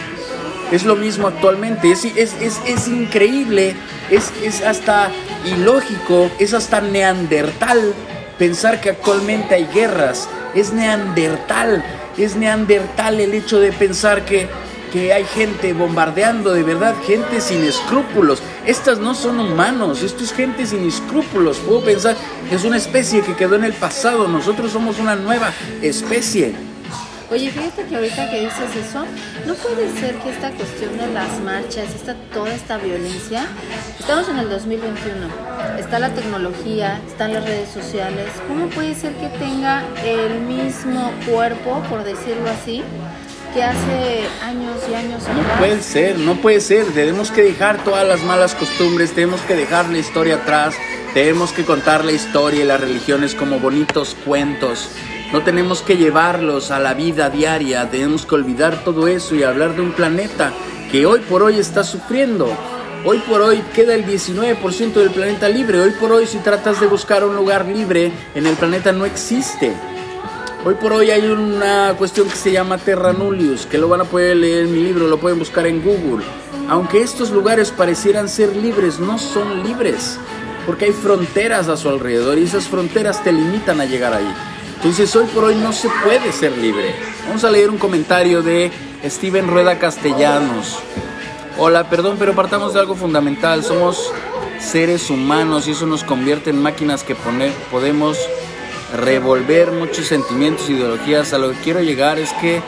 [0.70, 3.74] Es lo mismo actualmente, es, es, es, increíble,
[4.10, 5.10] es, es hasta
[5.44, 7.92] ilógico, es hasta neandertal
[8.38, 11.84] pensar que actualmente hay guerras, es neandertal,
[12.16, 14.48] es neandertal el hecho de pensar que,
[14.92, 18.42] que hay gente bombardeando, de verdad, gente sin escrúpulos.
[18.66, 21.58] Estas no son humanos, esto es gente sin escrúpulos.
[21.58, 22.16] Puedo pensar
[22.48, 26.54] que es una especie que quedó en el pasado, nosotros somos una nueva especie.
[27.32, 29.04] Oye, fíjate que ahorita que dices eso,
[29.46, 33.46] no puede ser que esta cuestión de las marchas, esta, toda esta violencia,
[33.98, 35.26] estamos en el 2021,
[35.78, 41.82] está la tecnología, están las redes sociales, ¿cómo puede ser que tenga el mismo cuerpo,
[41.88, 42.82] por decirlo así,
[43.52, 45.36] que hace años y años atrás.
[45.36, 46.86] No puede ser, no puede ser.
[46.86, 50.74] Tenemos que dejar todas las malas costumbres, tenemos que dejar la historia atrás,
[51.14, 54.90] tenemos que contar la historia y las religiones como bonitos cuentos.
[55.32, 59.74] No tenemos que llevarlos a la vida diaria, tenemos que olvidar todo eso y hablar
[59.74, 60.52] de un planeta
[60.90, 62.54] que hoy por hoy está sufriendo.
[63.04, 65.80] Hoy por hoy queda el 19% del planeta libre.
[65.80, 69.74] Hoy por hoy si tratas de buscar un lugar libre en el planeta no existe.
[70.64, 74.04] Hoy por hoy hay una cuestión que se llama Terra Nullius, que lo van a
[74.04, 76.24] poder leer en mi libro, lo pueden buscar en Google.
[76.68, 80.20] Aunque estos lugares parecieran ser libres, no son libres,
[80.64, 84.32] porque hay fronteras a su alrededor y esas fronteras te limitan a llegar ahí.
[84.76, 86.94] Entonces hoy por hoy no se puede ser libre.
[87.26, 88.70] Vamos a leer un comentario de
[89.04, 90.78] Steven Rueda Castellanos.
[91.58, 93.64] Hola, perdón, pero partamos de algo fundamental.
[93.64, 94.12] Somos
[94.60, 98.16] seres humanos y eso nos convierte en máquinas que podemos
[98.92, 101.32] revolver muchos sentimientos, ideologías.
[101.32, 102.62] A lo que quiero llegar es que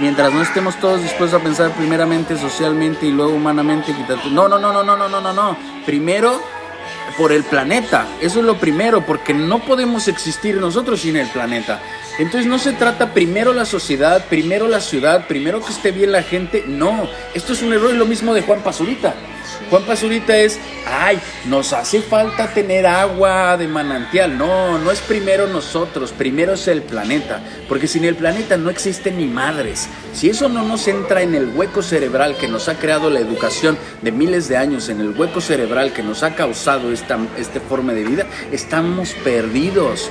[0.00, 3.94] mientras no estemos todos dispuestos a pensar primeramente socialmente y luego humanamente,
[4.32, 5.56] no, no, no, no, no, no, no, no, no.
[5.84, 6.40] Primero
[7.16, 8.06] por el planeta.
[8.20, 11.80] Eso es lo primero, porque no podemos existir nosotros sin el planeta.
[12.18, 16.22] Entonces no se trata primero la sociedad, primero la ciudad, primero que esté bien la
[16.22, 16.64] gente.
[16.66, 19.14] No, esto es un error, es lo mismo de Juan Pazurita.
[19.70, 24.36] Juan Pazurita es, ay, nos hace falta tener agua de manantial.
[24.38, 27.40] No, no es primero nosotros, primero es el planeta.
[27.68, 29.88] Porque sin el planeta no existen ni madres.
[30.12, 33.76] Si eso no nos entra en el hueco cerebral que nos ha creado la educación
[34.02, 37.92] de miles de años, en el hueco cerebral que nos ha causado esta, esta forma
[37.92, 40.10] de vida, estamos perdidos.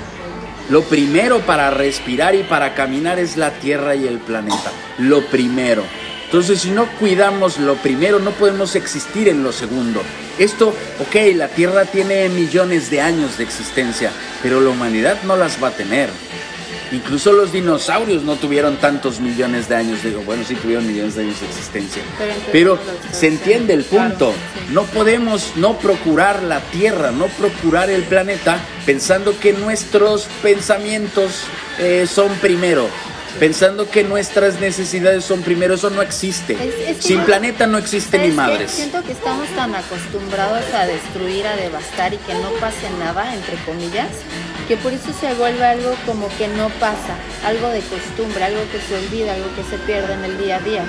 [0.69, 4.71] Lo primero para respirar y para caminar es la tierra y el planeta.
[4.97, 5.83] Lo primero.
[6.25, 10.01] Entonces, si no cuidamos lo primero, no podemos existir en lo segundo.
[10.37, 14.11] Esto, ok, la Tierra tiene millones de años de existencia,
[14.41, 16.09] pero la humanidad no las va a tener.
[16.91, 21.23] Incluso los dinosaurios no tuvieron tantos millones de años, digo, bueno, sí tuvieron millones de
[21.23, 22.03] años de existencia.
[22.51, 22.77] Pero,
[23.11, 24.33] se entiende el punto.
[24.71, 31.43] No podemos no procurar la Tierra, no procurar el planeta pensando que nuestros pensamientos
[31.79, 32.87] eh, son primero
[33.39, 36.57] pensando que nuestras necesidades son primero, eso no existe.
[36.99, 38.71] Sin planeta no existe ni madres.
[38.71, 43.55] Siento que estamos tan acostumbrados a destruir, a devastar y que no pase nada, entre
[43.65, 44.09] comillas,
[44.67, 48.79] que por eso se vuelve algo como que no pasa, algo de costumbre, algo que
[48.79, 50.85] se olvida, algo que se pierde en el día a día.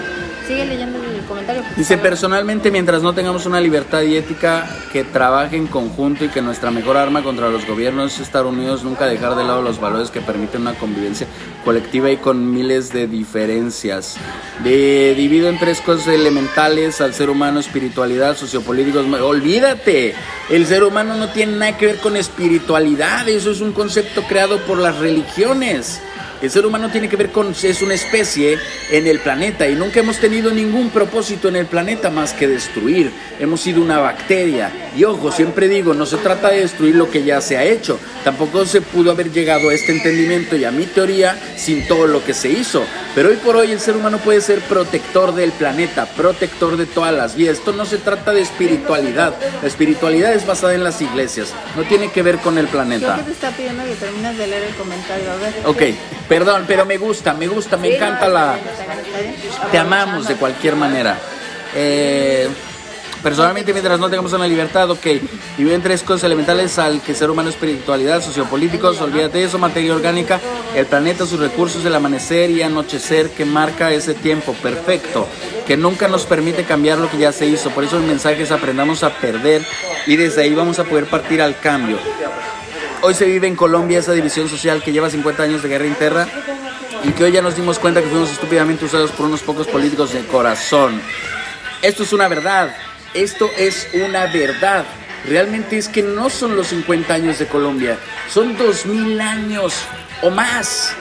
[0.46, 1.62] Sigue leyendo el comentario.
[1.76, 6.40] Dice, personalmente, mientras no tengamos una libertad y ética que trabaje en conjunto y que
[6.40, 10.10] nuestra mejor arma contra los gobiernos es estar unidos, nunca dejar de lado los valores
[10.10, 11.26] que permiten una convivencia
[11.64, 14.16] colectiva y con miles de diferencias.
[14.62, 19.04] De, divido en tres cosas elementales al ser humano, espiritualidad, sociopolíticos.
[19.20, 20.14] Olvídate,
[20.48, 24.58] el ser humano no tiene nada que ver con espiritualidad, eso es un concepto creado
[24.60, 26.00] por las religiones.
[26.42, 28.58] El ser humano tiene que ver con, es una especie
[28.90, 33.10] en el planeta y nunca hemos tenido ningún propósito en el planeta más que destruir.
[33.40, 34.70] Hemos sido una bacteria.
[34.96, 37.98] Y ojo, siempre digo, no se trata de destruir lo que ya se ha hecho.
[38.22, 42.22] Tampoco se pudo haber llegado a este entendimiento y a mi teoría sin todo lo
[42.24, 42.84] que se hizo.
[43.14, 47.14] Pero hoy por hoy el ser humano puede ser protector del planeta, protector de todas
[47.14, 47.58] las vidas.
[47.58, 49.34] Esto no se trata de espiritualidad.
[49.62, 51.54] La espiritualidad es basada en las iglesias.
[51.76, 53.14] No tiene que ver con el planeta.
[53.14, 55.30] Creo que te está pidiendo que termines de leer el comentario.
[55.32, 55.54] A ver.
[55.64, 55.82] Ok.
[56.28, 58.58] Perdón, pero me gusta, me gusta, me encanta la...
[59.70, 61.18] Te amamos de cualquier manera.
[61.74, 62.48] Eh,
[63.22, 65.06] personalmente, mientras no tengamos una libertad, ok,
[65.58, 69.94] y ven tres cosas elementales al que ser humano, espiritualidad, sociopolíticos, olvídate de eso, materia
[69.94, 70.40] orgánica,
[70.74, 75.28] el planeta, sus recursos, el amanecer y anochecer que marca ese tiempo, perfecto,
[75.66, 78.50] que nunca nos permite cambiar lo que ya se hizo, por eso el mensaje es
[78.50, 79.62] aprendamos a perder
[80.06, 81.98] y desde ahí vamos a poder partir al cambio.
[83.06, 86.26] Hoy se vive en Colombia esa división social que lleva 50 años de guerra interna
[87.04, 90.12] y que hoy ya nos dimos cuenta que fuimos estúpidamente usados por unos pocos políticos
[90.12, 91.00] de corazón.
[91.82, 92.76] Esto es una verdad,
[93.14, 94.84] esto es una verdad.
[95.24, 97.96] Realmente es que no son los 50 años de Colombia,
[98.28, 99.74] son 2000 años
[100.22, 100.92] o más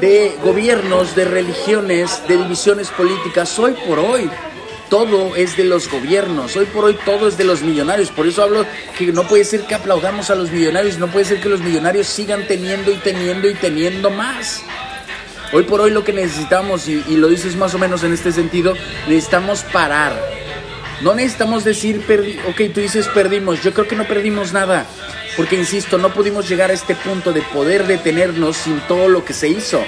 [0.00, 4.30] de gobiernos, de religiones, de divisiones políticas hoy por hoy
[4.92, 8.42] todo es de los gobiernos, hoy por hoy todo es de los millonarios, por eso
[8.42, 8.66] hablo
[8.98, 12.06] que no puede ser que aplaudamos a los millonarios, no puede ser que los millonarios
[12.06, 14.62] sigan teniendo y teniendo y teniendo más.
[15.54, 18.74] Hoy por hoy lo que necesitamos, y, lo dices más o menos en este sentido,
[19.08, 20.12] necesitamos parar.
[21.00, 22.04] No necesitamos decir,
[22.50, 24.84] ok, tú dices perdimos, yo creo que no perdimos nada,
[25.38, 29.32] porque insisto, no pudimos llegar a este punto de poder detenernos sin todo lo que
[29.32, 29.82] se hizo.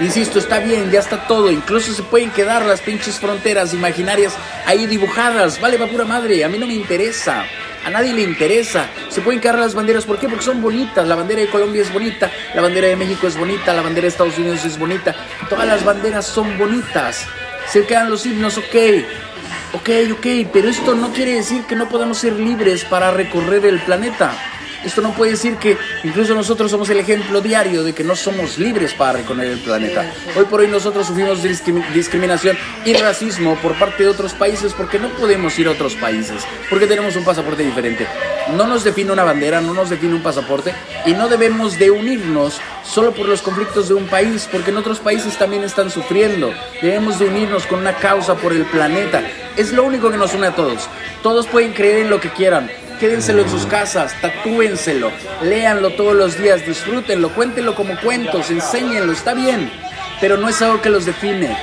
[0.00, 1.50] Insisto, está bien, ya está todo.
[1.50, 4.34] Incluso se pueden quedar las pinches fronteras imaginarias
[4.66, 5.60] ahí dibujadas.
[5.60, 7.44] Vale, va pura madre, a mí no me interesa.
[7.86, 8.88] A nadie le interesa.
[9.08, 10.04] Se pueden quedar las banderas.
[10.04, 10.28] ¿Por qué?
[10.28, 11.06] Porque son bonitas.
[11.06, 12.30] La bandera de Colombia es bonita.
[12.52, 13.72] La bandera de México es bonita.
[13.72, 15.14] La bandera de Estados Unidos es bonita.
[15.48, 17.26] Todas las banderas son bonitas.
[17.68, 18.74] Se quedan los himnos, ok.
[19.72, 20.26] Ok, ok.
[20.52, 24.32] Pero esto no quiere decir que no podamos ser libres para recorrer el planeta.
[24.86, 28.56] Esto no puede decir que incluso nosotros somos el ejemplo diario de que no somos
[28.56, 30.08] libres para recorrer el planeta.
[30.36, 35.08] Hoy por hoy nosotros sufrimos discriminación y racismo por parte de otros países porque no
[35.08, 38.06] podemos ir a otros países, porque tenemos un pasaporte diferente.
[38.56, 40.72] No nos define una bandera, no nos define un pasaporte
[41.04, 45.00] y no debemos de unirnos solo por los conflictos de un país, porque en otros
[45.00, 46.54] países también están sufriendo.
[46.80, 49.20] Debemos de unirnos con una causa por el planeta.
[49.56, 50.88] Es lo único que nos une a todos.
[51.24, 56.38] Todos pueden creer en lo que quieran, Quédenselo en sus casas, tatúenselo, léanlo todos los
[56.38, 59.70] días, disfrútenlo, cuéntenlo como cuentos, enséñenlo, está bien,
[60.18, 61.54] pero no es algo que los define.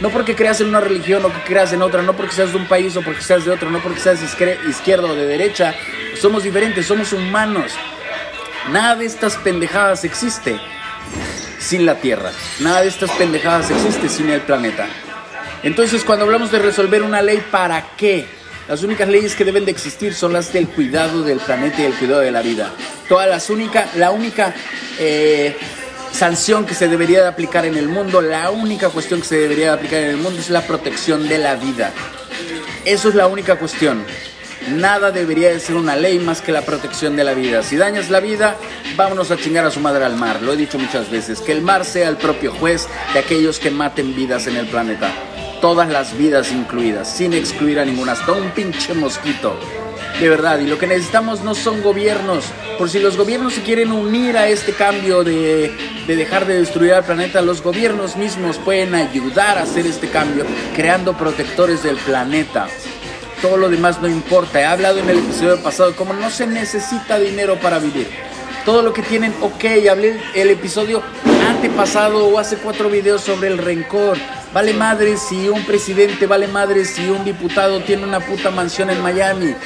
[0.00, 2.56] No porque creas en una religión o que creas en otra, no porque seas de
[2.56, 5.74] un país o porque seas de otro, no porque seas izquierdo o de derecha,
[6.18, 7.72] somos diferentes, somos humanos.
[8.70, 10.58] Nada de estas pendejadas existe
[11.58, 12.30] sin la Tierra.
[12.60, 14.86] Nada de estas pendejadas existe sin el planeta.
[15.62, 18.39] Entonces, cuando hablamos de resolver una ley, ¿para qué?
[18.70, 21.92] Las únicas leyes que deben de existir son las del cuidado del planeta y el
[21.92, 22.72] cuidado de la vida.
[23.08, 24.54] Todas las únicas, la única
[25.00, 25.56] eh,
[26.12, 29.66] sanción que se debería de aplicar en el mundo, la única cuestión que se debería
[29.66, 31.92] de aplicar en el mundo es la protección de la vida.
[32.84, 34.04] Eso es la única cuestión.
[34.68, 37.64] Nada debería de ser una ley más que la protección de la vida.
[37.64, 38.56] Si dañas la vida,
[38.94, 40.42] vámonos a chingar a su madre al mar.
[40.42, 41.40] Lo he dicho muchas veces.
[41.40, 45.12] Que el mar sea el propio juez de aquellos que maten vidas en el planeta
[45.60, 49.58] todas las vidas incluidas, sin excluir a ninguna, hasta un pinche mosquito.
[50.18, 52.44] De verdad, y lo que necesitamos no son gobiernos.
[52.78, 55.72] Por si los gobiernos se quieren unir a este cambio de,
[56.06, 60.44] de dejar de destruir al planeta, los gobiernos mismos pueden ayudar a hacer este cambio
[60.74, 62.68] creando protectores del planeta.
[63.40, 64.60] todo lo demás no importa.
[64.60, 68.29] He hablado en el episodio pasado como no se necesita dinero para vivir.
[68.70, 71.02] Todo lo que tienen, ok, hablé el episodio
[71.48, 74.16] antepasado o hace cuatro videos sobre el rencor.
[74.54, 79.02] Vale madre si un presidente, vale madre si un diputado tiene una puta mansión en
[79.02, 79.56] Miami.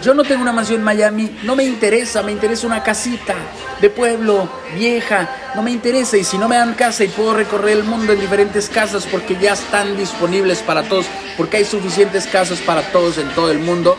[0.00, 3.34] Yo no tengo una mansión en Miami, no me interesa, me interesa una casita
[3.80, 6.16] de pueblo, vieja, no me interesa.
[6.16, 9.36] Y si no me dan casa y puedo recorrer el mundo en diferentes casas porque
[9.42, 13.98] ya están disponibles para todos, porque hay suficientes casas para todos en todo el mundo,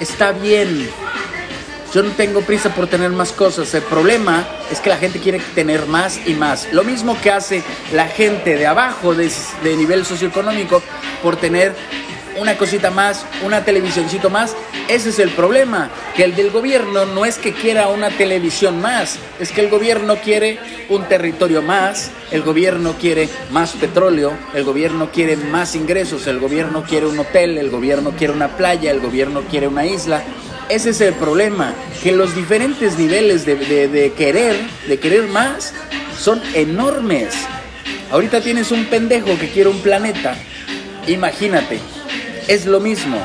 [0.00, 0.88] está bien.
[1.92, 3.74] Yo no tengo prisa por tener más cosas.
[3.74, 6.68] El problema es que la gente quiere tener más y más.
[6.72, 9.30] Lo mismo que hace la gente de abajo, de,
[9.64, 10.82] de nivel socioeconómico,
[11.20, 11.74] por tener
[12.38, 14.54] una cosita más, una televisioncito más.
[14.88, 19.18] Ese es el problema, que el del gobierno no es que quiera una televisión más,
[19.38, 25.10] es que el gobierno quiere un territorio más, el gobierno quiere más petróleo, el gobierno
[25.12, 29.42] quiere más ingresos, el gobierno quiere un hotel, el gobierno quiere una playa, el gobierno
[29.50, 30.22] quiere una isla.
[30.70, 34.56] Ese es el problema, que los diferentes niveles de, de querer,
[34.86, 35.74] de querer más,
[36.16, 37.34] son enormes.
[38.12, 40.36] Ahorita tienes un pendejo que quiere un planeta.
[41.08, 41.80] Imagínate,
[42.46, 43.18] es lo mismo.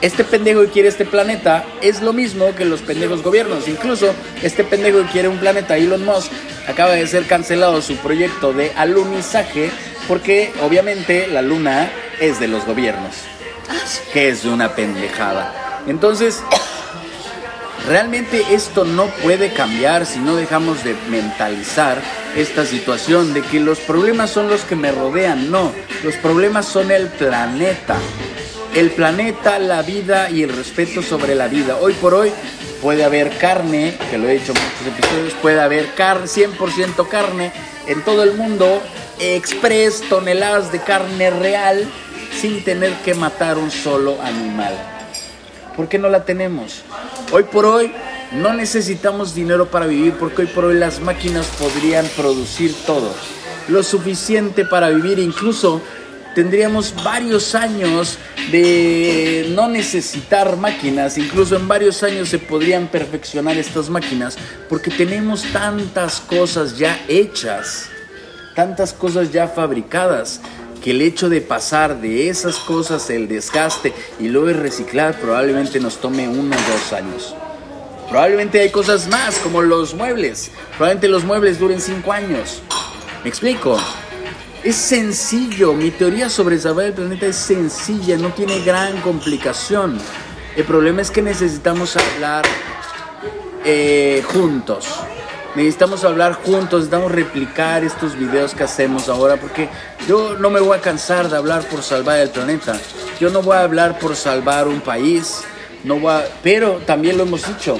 [0.00, 3.68] Este pendejo que quiere este planeta es lo mismo que los pendejos gobiernos.
[3.68, 6.32] Incluso este pendejo que quiere un planeta, Elon Musk,
[6.66, 9.70] acaba de ser cancelado su proyecto de alunizaje
[10.08, 13.14] porque obviamente la luna es de los gobiernos.
[14.12, 15.82] Que es de una pendejada.
[15.86, 16.42] Entonces,
[17.88, 22.00] realmente esto no puede cambiar si no dejamos de mentalizar
[22.36, 25.50] esta situación de que los problemas son los que me rodean.
[25.50, 25.72] No,
[26.04, 27.96] los problemas son el planeta
[28.74, 31.78] el planeta, la vida y el respeto sobre la vida.
[31.80, 32.32] Hoy por hoy
[32.82, 37.52] puede haber carne, que lo he dicho en muchos episodios, puede haber car 100% carne
[37.86, 38.80] en todo el mundo,
[39.18, 41.88] express toneladas de carne real
[42.40, 44.97] sin tener que matar un solo animal.
[45.78, 46.82] ¿Por qué no la tenemos?
[47.30, 47.92] Hoy por hoy
[48.32, 53.14] no necesitamos dinero para vivir porque hoy por hoy las máquinas podrían producir todo.
[53.68, 55.80] Lo suficiente para vivir, incluso
[56.34, 58.18] tendríamos varios años
[58.50, 64.36] de no necesitar máquinas, incluso en varios años se podrían perfeccionar estas máquinas,
[64.68, 67.88] porque tenemos tantas cosas ya hechas,
[68.56, 70.40] tantas cosas ya fabricadas,
[70.88, 76.00] que el hecho de pasar de esas cosas, el desgaste y luego reciclar probablemente nos
[76.00, 77.34] tome uno o dos años.
[78.08, 80.50] Probablemente hay cosas más, como los muebles.
[80.78, 82.62] Probablemente los muebles duren cinco años.
[83.22, 83.76] ¿Me explico?
[84.64, 89.98] Es sencillo, mi teoría sobre salvar el planeta es sencilla, no tiene gran complicación.
[90.56, 92.46] El problema es que necesitamos hablar
[93.62, 94.86] eh, juntos.
[95.58, 99.68] Necesitamos hablar juntos, necesitamos replicar estos videos que hacemos ahora, porque
[100.06, 102.78] yo no me voy a cansar de hablar por salvar el planeta.
[103.18, 105.42] Yo no voy a hablar por salvar un país,
[105.82, 107.76] no voy pero también lo hemos dicho.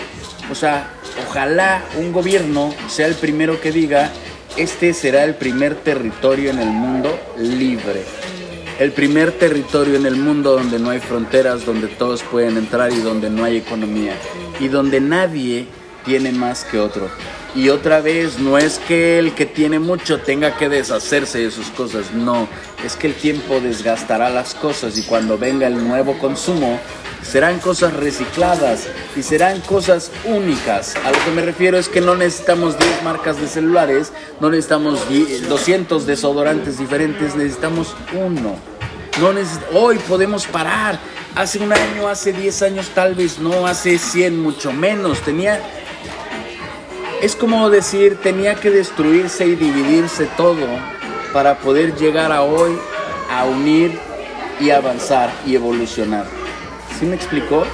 [0.50, 0.90] O sea,
[1.28, 4.10] ojalá un gobierno sea el primero que diga,
[4.56, 8.02] este será el primer territorio en el mundo libre.
[8.80, 12.98] El primer territorio en el mundo donde no hay fronteras, donde todos pueden entrar y
[12.98, 14.14] donde no hay economía.
[14.58, 15.68] Y donde nadie
[16.04, 17.08] tiene más que otro.
[17.58, 21.70] Y otra vez, no es que el que tiene mucho tenga que deshacerse de sus
[21.70, 22.46] cosas, no,
[22.84, 26.78] es que el tiempo desgastará las cosas y cuando venga el nuevo consumo,
[27.20, 30.94] serán cosas recicladas y serán cosas únicas.
[31.04, 35.00] A lo que me refiero es que no necesitamos 10 marcas de celulares, no necesitamos
[35.48, 38.54] 200 desodorantes diferentes, necesitamos uno.
[39.20, 39.32] No
[39.76, 41.00] hoy podemos parar.
[41.34, 45.20] Hace un año, hace 10 años tal vez no, hace 100 mucho menos.
[45.22, 45.60] Tenía
[47.22, 50.66] es como decir, tenía que destruirse y dividirse todo
[51.32, 52.78] para poder llegar a hoy
[53.30, 53.98] a unir
[54.60, 56.26] y avanzar y evolucionar.
[56.98, 57.64] ¿Sí me explicó?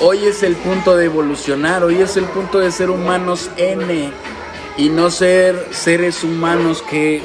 [0.00, 4.10] Hoy es el punto de evolucionar, hoy es el punto de ser humanos N
[4.76, 7.22] y no ser seres humanos que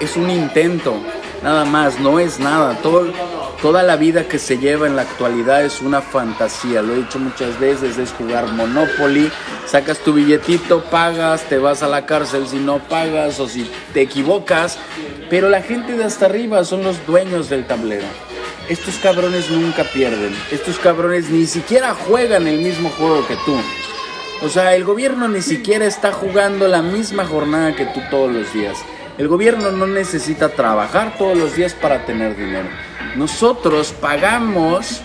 [0.00, 0.94] es un intento,
[1.42, 2.78] nada más, no es nada.
[2.78, 3.12] Todo,
[3.62, 7.18] toda la vida que se lleva en la actualidad es una fantasía, lo he dicho
[7.18, 9.30] muchas veces, es jugar Monopoly,
[9.66, 14.02] sacas tu billetito, pagas, te vas a la cárcel si no pagas o si te
[14.02, 14.78] equivocas,
[15.30, 18.06] pero la gente de hasta arriba son los dueños del tablero
[18.68, 20.34] estos cabrones nunca pierden.
[20.50, 23.56] Estos cabrones ni siquiera juegan el mismo juego que tú.
[24.42, 28.52] O sea, el gobierno ni siquiera está jugando la misma jornada que tú todos los
[28.52, 28.78] días.
[29.18, 32.68] El gobierno no necesita trabajar todos los días para tener dinero.
[33.16, 35.02] Nosotros pagamos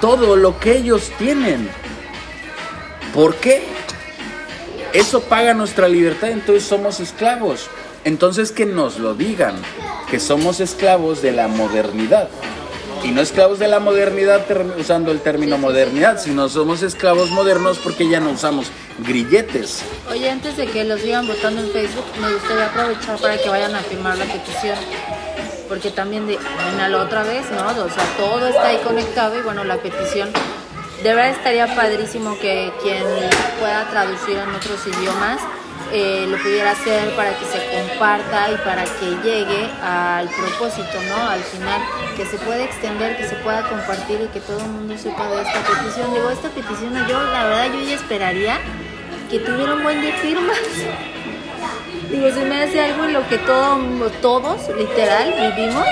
[0.00, 1.68] todo lo que ellos tienen.
[3.12, 3.64] ¿Por qué?
[4.92, 7.68] Eso paga nuestra libertad, entonces somos esclavos.
[8.04, 9.56] Entonces que nos lo digan,
[10.08, 12.28] que somos esclavos de la modernidad
[13.02, 14.46] Y no esclavos de la modernidad
[14.78, 18.68] usando el término modernidad, sino somos esclavos modernos porque ya no usamos
[18.98, 19.82] grilletes.
[20.10, 23.74] Oye, antes de que los sigan votando en Facebook, me gustaría aprovechar para que vayan
[23.74, 24.78] a firmar la petición.
[25.68, 26.38] Porque también de
[26.88, 27.66] la otra vez, ¿no?
[27.66, 30.30] O sea, todo está ahí conectado y bueno, la petición
[31.02, 33.02] de verdad estaría padrísimo que quien
[33.60, 35.40] pueda traducir en otros idiomas
[35.92, 41.28] eh, lo pudiera hacer para que se comparta y para que llegue al propósito, ¿no?
[41.28, 41.80] Al final,
[42.16, 45.42] que se pueda extender, que se pueda compartir y que todo el mundo sepa de
[45.42, 46.12] esta petición.
[46.12, 48.58] Digo, esta petición, yo la verdad yo ya esperaría
[49.30, 50.58] que tuviera un buen de firmas.
[52.10, 55.86] Digo, se me hace algo en lo que todo, todos, literal, vivimos.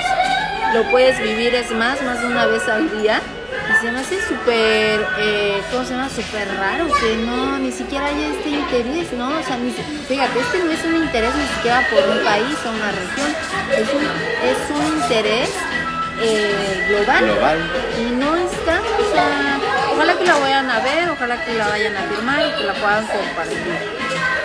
[0.73, 3.21] Lo puedes vivir, es más, más de una vez al día
[3.69, 6.09] y se me hace súper, eh, ¿cómo se llama?
[6.09, 9.27] Súper raro que no, ni siquiera haya este interés, ¿no?
[9.27, 12.69] O sea, ni, fíjate, este no es un interés ni siquiera por un país o
[12.69, 13.35] una región,
[13.71, 14.03] es un,
[14.49, 15.49] es un interés
[16.21, 19.59] eh, global, global, y no está, o sea,
[19.93, 22.73] ojalá que la vayan a ver, ojalá que la vayan a firmar y que la
[22.73, 23.57] puedan compartir.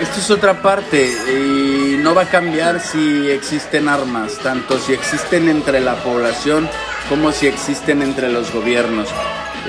[0.00, 5.48] Esto es otra parte y no va a cambiar si existen armas, tanto si existen
[5.48, 6.68] entre la población
[7.10, 9.08] como si existen entre los gobiernos.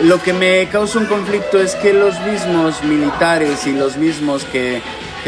[0.04, 4.82] Lo que me causa un conflicto es que los mismos militares y los mismos que,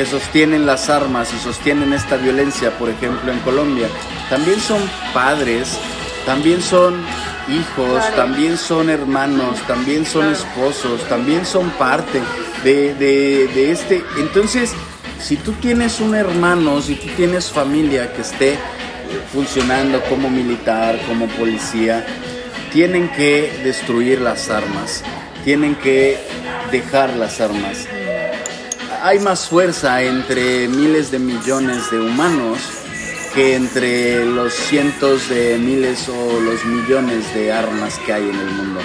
[0.09, 3.87] sostienen las armas y sostienen esta violencia, por ejemplo en Colombia,
[4.29, 4.79] también son
[5.13, 5.77] padres,
[6.25, 6.95] también son
[7.49, 12.21] hijos, también son hermanos, también son esposos, también son parte
[12.63, 14.03] de, de, este.
[14.17, 14.73] Entonces,
[15.19, 18.57] si tú tienes un hermano, si tú tienes familia que esté
[19.31, 22.05] funcionando como militar, como policía,
[22.71, 25.03] tienen que destruir las armas,
[25.43, 26.17] tienen que
[26.71, 27.85] dejar las armas.
[29.03, 32.82] Hay más fuerza entre miles de millones de humanos
[33.33, 38.51] que entre los cientos de miles o los millones de armas que hay en el
[38.51, 38.79] mundo.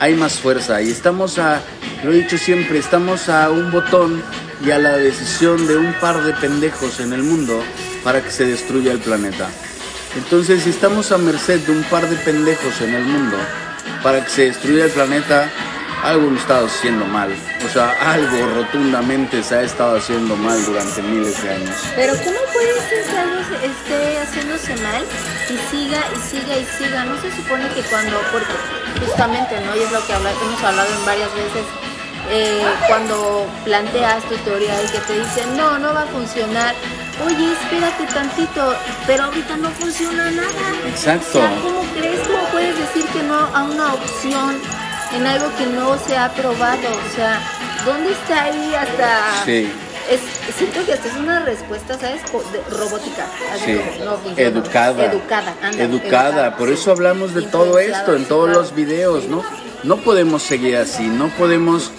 [0.00, 1.60] Hay más fuerza y estamos a,
[2.02, 4.22] lo he dicho siempre, estamos a un botón
[4.64, 7.62] y a la decisión de un par de pendejos en el mundo
[8.02, 9.48] para que se destruya el planeta.
[10.16, 13.36] Entonces, si estamos a merced de un par de pendejos en el mundo
[14.02, 15.50] para que se destruya el planeta,
[16.02, 17.34] algo lo está haciendo mal.
[17.64, 21.76] O sea, algo rotundamente se ha estado haciendo mal durante miles de años.
[21.94, 25.04] Pero ¿cómo puede ser que algo esté haciéndose mal
[25.48, 27.04] y siga y siga y siga?
[27.04, 28.52] No se supone que cuando, porque
[29.04, 29.76] justamente, ¿no?
[29.76, 31.64] Y es lo que hemos hablado en varias veces,
[32.30, 36.74] eh, cuando planteas tu teoría y que te dicen, no, no va a funcionar,
[37.24, 38.74] oye, espérate tantito,
[39.06, 40.48] pero ahorita no funciona nada.
[40.88, 41.40] Exacto.
[41.62, 42.26] ¿cómo crees?
[42.26, 44.56] ¿Cómo puedes decir que no a una opción
[45.12, 46.88] en algo que no se ha probado?
[46.88, 47.40] O sea,
[47.84, 49.44] ¿dónde está ahí hasta...
[49.44, 49.72] Sí.
[50.10, 50.20] Es,
[50.56, 52.22] siento que esta es una respuesta, ¿sabes?
[52.70, 53.26] robótica.
[53.64, 53.80] Sí.
[54.36, 55.04] educada.
[55.06, 56.56] Educada, educada.
[56.56, 59.42] Por eso hablamos de todo esto en todos los videos, ¿no?
[59.82, 61.90] No podemos seguir así, no podemos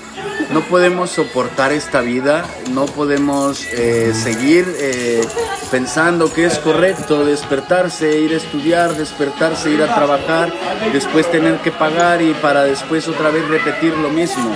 [0.52, 5.22] no podemos soportar esta vida, no podemos eh, seguir eh,
[5.72, 10.54] pensando que es correcto despertarse, ir a estudiar, despertarse, ir a trabajar,
[10.94, 14.50] después tener que pagar y para después otra vez repetir lo mismo.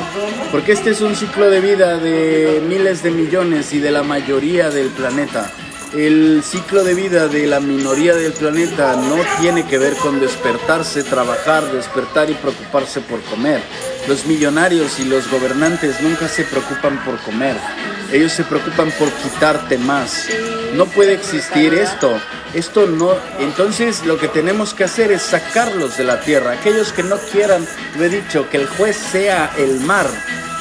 [0.51, 4.69] Porque este es un ciclo de vida de miles de millones y de la mayoría
[4.69, 5.51] del planeta.
[5.93, 11.03] El ciclo de vida de la minoría del planeta no tiene que ver con despertarse,
[11.03, 13.61] trabajar, despertar y preocuparse por comer
[14.07, 17.55] los millonarios y los gobernantes nunca se preocupan por comer.
[18.11, 20.27] Ellos se preocupan por quitarte más.
[20.75, 22.19] No puede existir esto.
[22.53, 23.13] Esto no.
[23.39, 26.51] Entonces lo que tenemos que hacer es sacarlos de la tierra.
[26.51, 27.65] Aquellos que no quieran,
[27.97, 30.07] lo he dicho, que el juez sea el mar.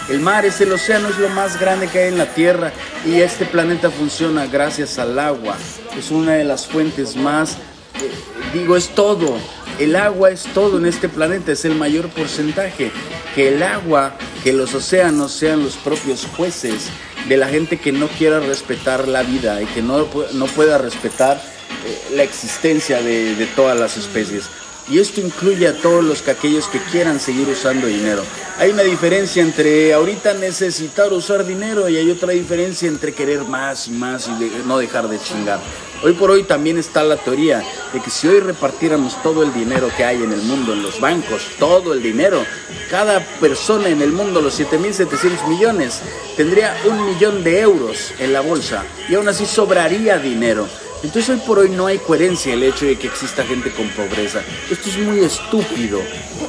[0.08, 2.72] El mar es el océano, es lo más grande que hay en la tierra
[3.06, 5.56] y este planeta funciona gracias al agua.
[5.96, 8.10] Es una de las fuentes más, eh,
[8.52, 9.38] digo, es todo.
[9.80, 12.92] El agua es todo en este planeta, es el mayor porcentaje
[13.34, 14.14] que el agua,
[14.44, 16.90] que los océanos sean los propios jueces
[17.26, 21.42] de la gente que no quiera respetar la vida y que no, no pueda respetar
[21.86, 24.50] eh, la existencia de, todas las especies.
[24.90, 28.22] Y esto incluye a todos los que aquellos que quieran seguir usando dinero.
[28.58, 33.88] Hay una diferencia entre ahorita necesitar usar dinero y hay otra diferencia entre querer más
[33.88, 35.60] y más y no dejar de chingar.
[36.02, 39.90] Hoy por hoy también está la teoría de que si hoy repartiéramos todo el dinero
[39.94, 42.42] que hay en el mundo, en los bancos, todo el dinero,
[42.90, 46.00] cada persona en el mundo, los 7.700 millones,
[46.38, 50.66] tendría un millón de euros en la bolsa y aún así sobraría dinero.
[51.02, 54.42] Entonces hoy por hoy no hay coherencia el hecho de que exista gente con pobreza.
[54.70, 56.00] Esto es muy estúpido,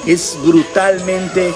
[0.06, 1.54] es brutalmente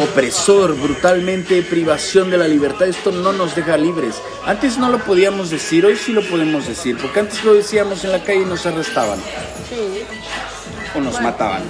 [0.00, 2.86] opresor, brutalmente privación de la libertad.
[2.86, 4.22] Esto no nos deja libres.
[4.44, 8.12] Antes no lo podíamos decir, hoy sí lo podemos decir, porque antes lo decíamos en
[8.12, 9.18] la calle y nos arrestaban.
[10.94, 11.62] O nos mataban.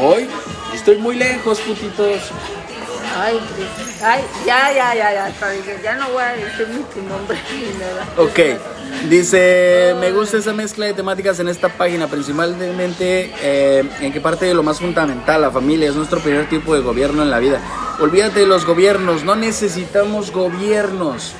[0.00, 0.28] Hoy
[0.74, 2.20] estoy muy lejos, putitos.
[3.16, 3.40] Ay.
[4.02, 5.32] Ay, ya, ya, ya, ya.
[5.82, 8.06] Ya no voy a decir ni tu nombre ni nada.
[8.16, 14.20] Ok, dice, me gusta esa mezcla de temáticas en esta página, principalmente eh, en que
[14.20, 17.38] parte de lo más fundamental, la familia es nuestro primer tipo de gobierno en la
[17.38, 17.60] vida.
[18.00, 21.34] Olvídate de los gobiernos, no necesitamos gobiernos,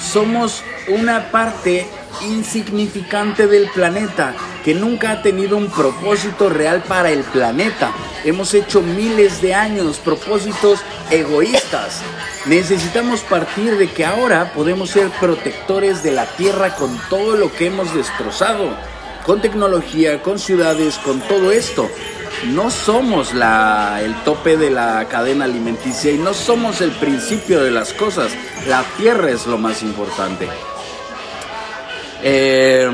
[0.00, 1.86] somos una parte
[2.22, 4.34] insignificante del planeta
[4.66, 7.92] que nunca ha tenido un propósito real para el planeta.
[8.24, 12.00] Hemos hecho miles de años propósitos egoístas.
[12.46, 17.66] Necesitamos partir de que ahora podemos ser protectores de la tierra con todo lo que
[17.66, 18.70] hemos destrozado,
[19.24, 21.88] con tecnología, con ciudades, con todo esto.
[22.46, 27.92] No somos el tope de la cadena alimenticia y no somos el principio de las
[27.92, 28.32] cosas.
[28.66, 30.48] La tierra es lo más importante.
[32.24, 32.90] Eh,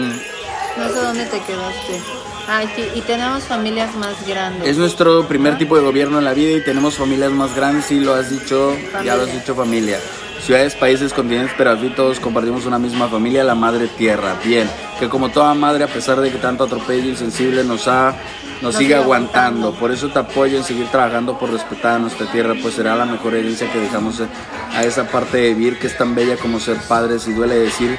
[0.78, 2.00] No sé dónde te quedaste.
[2.48, 4.68] Ay, sí, y tenemos familias más grandes.
[4.68, 8.00] Es nuestro primer tipo de gobierno en la vida y tenemos familias más grandes, sí
[8.00, 9.98] lo has dicho, ya lo has dicho familia.
[10.44, 14.36] Ciudades, países, continentes, pero aquí todos compartimos una misma familia, la madre tierra.
[14.44, 14.68] Bien,
[14.98, 18.16] que como toda madre, a pesar de que tanto atropello insensible nos ha
[18.60, 19.38] nos sigue aguantando.
[19.38, 19.72] aguantando.
[19.78, 23.04] Por eso te apoyo en seguir trabajando por respetar a nuestra tierra, pues será la
[23.04, 24.20] mejor herencia que dejamos
[24.74, 27.98] a esa parte de vivir que es tan bella como ser padres y duele decir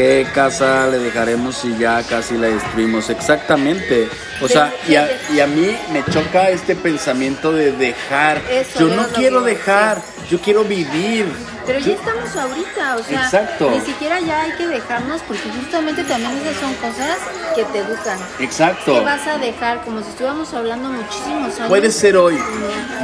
[0.00, 3.10] qué casa le dejaremos si ya casi la destruimos.
[3.10, 4.08] Exactamente.
[4.40, 8.40] O sea, y a, y a mí me choca este pensamiento de dejar.
[8.50, 11.26] Eso, yo no quiero dejar, yo quiero vivir.
[11.66, 13.70] Pero ya estamos ahorita, o sea, Exacto.
[13.70, 17.18] ni siquiera ya hay que dejarnos porque justamente también esas son cosas
[17.54, 18.18] que te educan.
[18.40, 18.94] Exacto.
[18.94, 19.84] ¿Qué vas a dejar?
[19.84, 21.68] Como si estuviéramos hablando muchísimos años.
[21.68, 22.38] Puede ser hoy.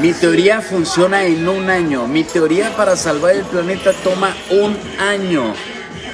[0.00, 2.08] Mi teoría funciona en un año.
[2.08, 5.52] Mi teoría para salvar el planeta toma un año.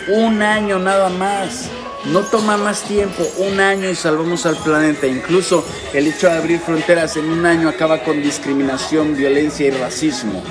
[0.08, 1.68] Un año nada más.
[2.06, 3.22] No toma más tiempo.
[3.38, 5.06] Un año y salvamos al planeta.
[5.06, 10.42] Incluso el hecho de abrir fronteras en un año acaba con discriminación, violencia y racismo.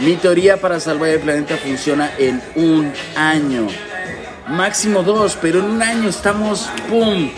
[0.00, 3.68] Mi teoría para salvar el planeta funciona en un año.
[4.48, 7.30] Máximo dos, pero en un año estamos, ¡pum!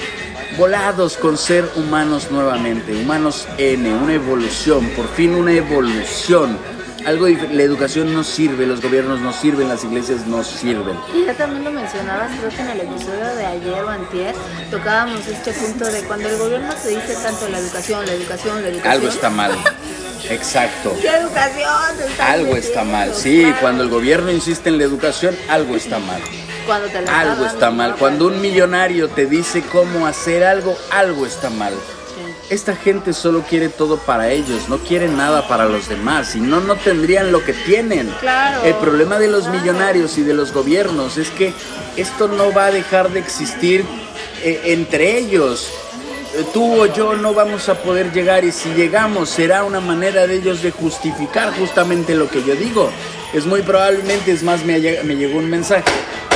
[0.58, 2.92] Volados con ser humanos nuevamente.
[2.92, 6.58] Humanos N, una evolución, por fin una evolución.
[7.06, 10.98] Algo la educación no sirve, los gobiernos no sirven, las iglesias no sirven.
[11.14, 14.34] Y ya también lo mencionabas, creo que en el episodio de ayer o antier,
[14.72, 18.68] tocábamos este punto de cuando el gobierno te dice tanto la educación, la educación, la
[18.68, 18.92] educación.
[18.92, 19.52] Algo está mal.
[20.30, 20.96] Exacto.
[21.00, 21.70] ¿Qué educación?
[22.20, 23.14] Algo está mal.
[23.14, 23.56] Sí, Claro.
[23.60, 26.20] cuando el gobierno insiste en la educación, algo está mal.
[26.66, 27.94] Cuando te Algo está mal.
[27.96, 31.74] Cuando un millonario te dice cómo hacer algo, algo está mal.
[32.48, 36.60] Esta gente solo quiere todo para ellos, no quiere nada para los demás, si no,
[36.60, 38.08] no tendrían lo que tienen.
[38.20, 38.62] Claro.
[38.64, 41.52] El problema de los millonarios y de los gobiernos es que
[41.96, 43.84] esto no va a dejar de existir
[44.44, 45.72] eh, entre ellos.
[46.36, 50.28] Eh, Tú o yo no vamos a poder llegar y si llegamos será una manera
[50.28, 52.90] de ellos de justificar justamente lo que yo digo.
[53.34, 55.90] Es muy probablemente, es más, me llegó un mensaje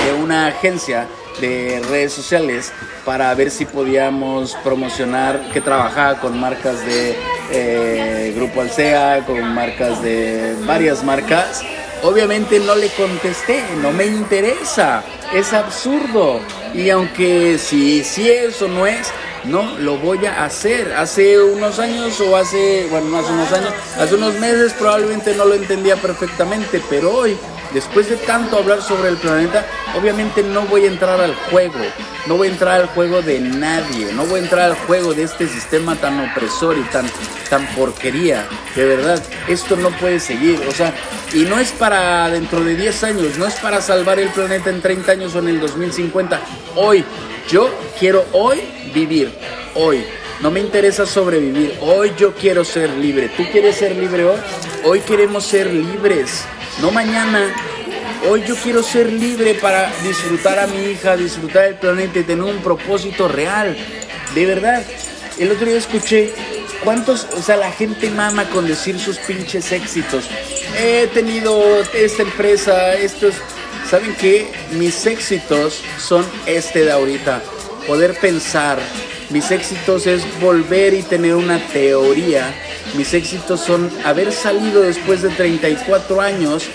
[0.05, 1.07] de una agencia
[1.41, 2.73] de redes sociales
[3.05, 7.17] para ver si podíamos promocionar, que trabajaba con marcas de
[7.51, 11.63] eh, Grupo Alsea, con marcas de varias marcas.
[12.03, 15.03] Obviamente no le contesté, no me interesa,
[15.35, 16.41] es absurdo.
[16.75, 19.13] Y aunque si, si es o no es,
[19.45, 20.93] no lo voy a hacer.
[20.93, 25.45] Hace unos años o hace, bueno, no hace unos años, hace unos meses probablemente no
[25.45, 27.37] lo entendía perfectamente, pero hoy,
[27.73, 29.67] después de tanto hablar sobre el planeta,
[29.97, 31.79] obviamente no voy a entrar al juego,
[32.27, 35.25] no voy a entrar al juego de nadie, no voy a entrar al juego de
[35.25, 37.07] este sistema tan opresor y tan,
[37.49, 38.47] tan porquería.
[38.75, 40.95] De verdad, esto no puede seguir, o sea,
[41.33, 44.81] y no es para dentro de 10 años, no es para salvar el planeta en
[44.81, 46.41] 30 años o en el 2050,
[46.77, 47.05] hoy.
[47.49, 47.69] Yo
[47.99, 48.61] quiero hoy
[48.95, 49.33] vivir,
[49.75, 50.05] hoy.
[50.43, 53.29] No me interesa sobrevivir, hoy yo quiero ser libre.
[53.37, 54.39] ¿Tú quieres ser libre hoy?
[54.85, 56.45] Hoy queremos ser libres,
[56.81, 57.55] no mañana.
[58.27, 62.43] Hoy yo quiero ser libre para disfrutar a mi hija, disfrutar del planeta y tener
[62.43, 63.77] un propósito real.
[64.35, 64.83] De verdad,
[65.39, 66.33] el otro día escuché
[66.83, 70.25] cuántos, o sea, la gente mama con decir sus pinches éxitos.
[70.79, 73.35] He tenido esta empresa, estos,
[73.91, 74.51] ¿saben qué?
[74.73, 77.43] Mis éxitos son este de ahorita,
[77.87, 78.79] poder pensar.
[79.31, 82.53] Mis éxitos es volver y tener una teoría.
[82.95, 86.69] Mis éxitos son haber salido después de 34 años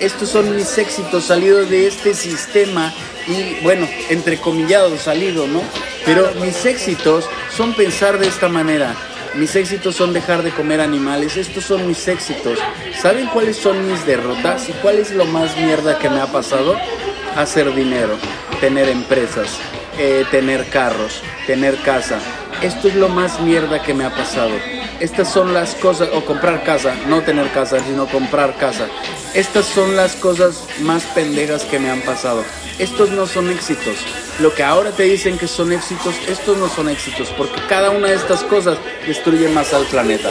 [0.00, 2.94] estos son mis éxitos salidos de este sistema
[3.26, 5.60] y bueno, entrecomillado salido, ¿no?
[6.04, 8.94] Pero mis éxitos son pensar de esta manera.
[9.34, 11.36] Mis éxitos son dejar de comer animales.
[11.36, 12.60] Estos son mis éxitos.
[13.02, 16.76] ¿Saben cuáles son mis derrotas y cuál es lo más mierda que me ha pasado?
[17.36, 18.16] Hacer dinero,
[18.60, 19.58] tener empresas,
[19.98, 22.18] eh, tener carros, tener casa.
[22.62, 24.52] Esto es lo más mierda que me ha pasado.
[25.00, 28.88] Estas son las cosas, o comprar casa, no tener casa, sino comprar casa.
[29.34, 32.44] Estas son las cosas más pendejas que me han pasado.
[32.78, 33.96] Estos no son éxitos.
[34.40, 38.08] Lo que ahora te dicen que son éxitos, estos no son éxitos, porque cada una
[38.08, 40.30] de estas cosas destruye más al planeta.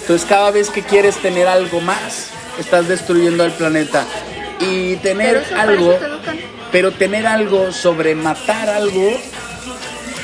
[0.00, 4.04] Entonces cada vez que quieres tener algo más, estás destruyendo al planeta.
[4.60, 5.98] Y tener algo,
[6.72, 9.12] pero tener algo sobre matar algo,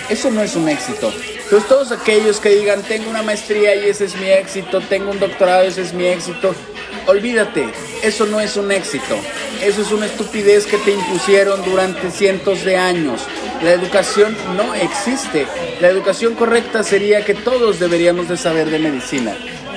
[0.08, 1.12] eso no es un éxito.
[1.44, 5.20] Entonces todos aquellos que digan, tengo una maestría y ese es mi éxito, tengo un
[5.20, 6.54] doctorado y ese es mi éxito,
[7.06, 7.68] olvídate,
[8.02, 9.16] eso no es un éxito.
[9.62, 13.22] Eso es una estupidez que te impusieron durante cientos de años.
[13.62, 15.46] La educación no existe.
[15.80, 19.34] La educación correcta sería que todos deberíamos de saber de medicina.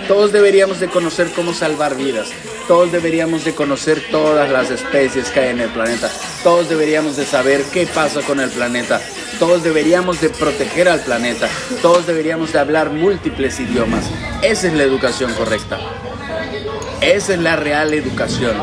[0.09, 2.29] Todos deberíamos de conocer cómo salvar vidas.
[2.67, 6.09] Todos deberíamos de conocer todas las especies que hay en el planeta.
[6.43, 8.99] Todos deberíamos de saber qué pasa con el planeta.
[9.37, 11.47] Todos deberíamos de proteger al planeta.
[11.83, 14.05] Todos deberíamos de hablar múltiples idiomas.
[14.41, 15.77] Esa es la educación correcta.
[17.01, 18.57] Esa es la real educación.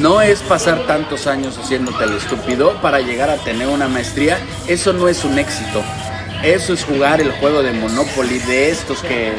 [0.00, 4.40] No es pasar tantos años haciéndote el estúpido para llegar a tener una maestría.
[4.66, 5.84] Eso no es un éxito.
[6.42, 9.32] Eso es jugar el juego de Monopoly de estos que...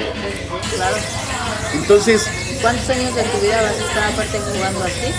[1.82, 2.28] Entonces,
[2.62, 5.14] ¿Cuántos años de tu vida vas a estar aparte jugando así?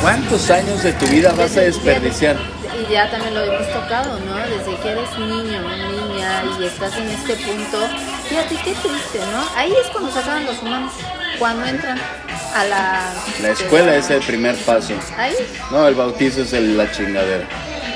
[0.00, 2.36] ¿cuántos años de tu vida vas a desperdiciar?
[2.78, 4.34] Y ya también lo hemos tocado, ¿no?
[4.36, 7.78] Desde que eres niño, niña y estás en este punto.
[8.28, 9.44] Fíjate qué triste, ¿no?
[9.56, 10.92] Ahí es cuando se acaban los humanos.
[11.38, 11.98] Cuando entran
[12.54, 13.12] a la...
[13.40, 14.94] La escuela es el primer paso.
[15.16, 15.34] Ahí.
[15.70, 17.46] No, el bautizo es el- la chingadera.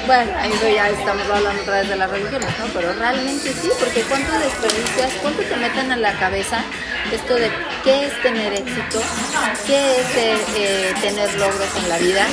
[0.06, 2.66] Bueno, ahí ya estamos hablando otra vez de las religiones, ¿no?
[2.72, 6.62] Pero realmente sí, porque cuánto desperdicias, cuánto te meten en la cabeza
[7.12, 7.50] esto de
[7.82, 9.00] qué es tener éxito,
[9.66, 12.24] qué es eh, eh, tener logros en la vida,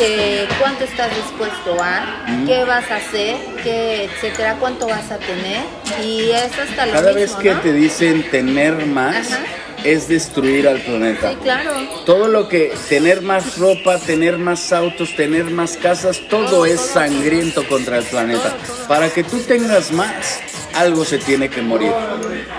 [0.00, 5.62] eh, cuánto estás dispuesto a, qué vas a hacer, qué, etcétera, cuánto vas a tener,
[6.02, 7.60] y es hasta lo Cada mismo, vez que ¿no?
[7.60, 9.40] te dicen tener más, Ajá.
[9.84, 11.30] Es destruir al planeta.
[11.30, 11.72] Sí, claro.
[12.04, 17.66] Todo lo que, tener más ropa, tener más autos, tener más casas, todo es sangriento
[17.68, 18.56] contra el planeta.
[18.88, 20.40] Para que tú tengas más,
[20.74, 21.92] algo se tiene que morir.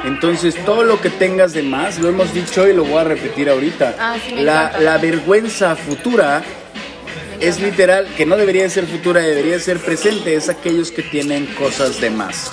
[0.05, 3.49] Entonces, todo lo que tengas de más, lo hemos dicho y lo voy a repetir
[3.49, 3.95] ahorita.
[3.99, 6.43] Ah, sí, la, la vergüenza futura
[7.39, 11.99] es literal, que no debería ser futura, debería ser presente, es aquellos que tienen cosas
[11.99, 12.51] de más.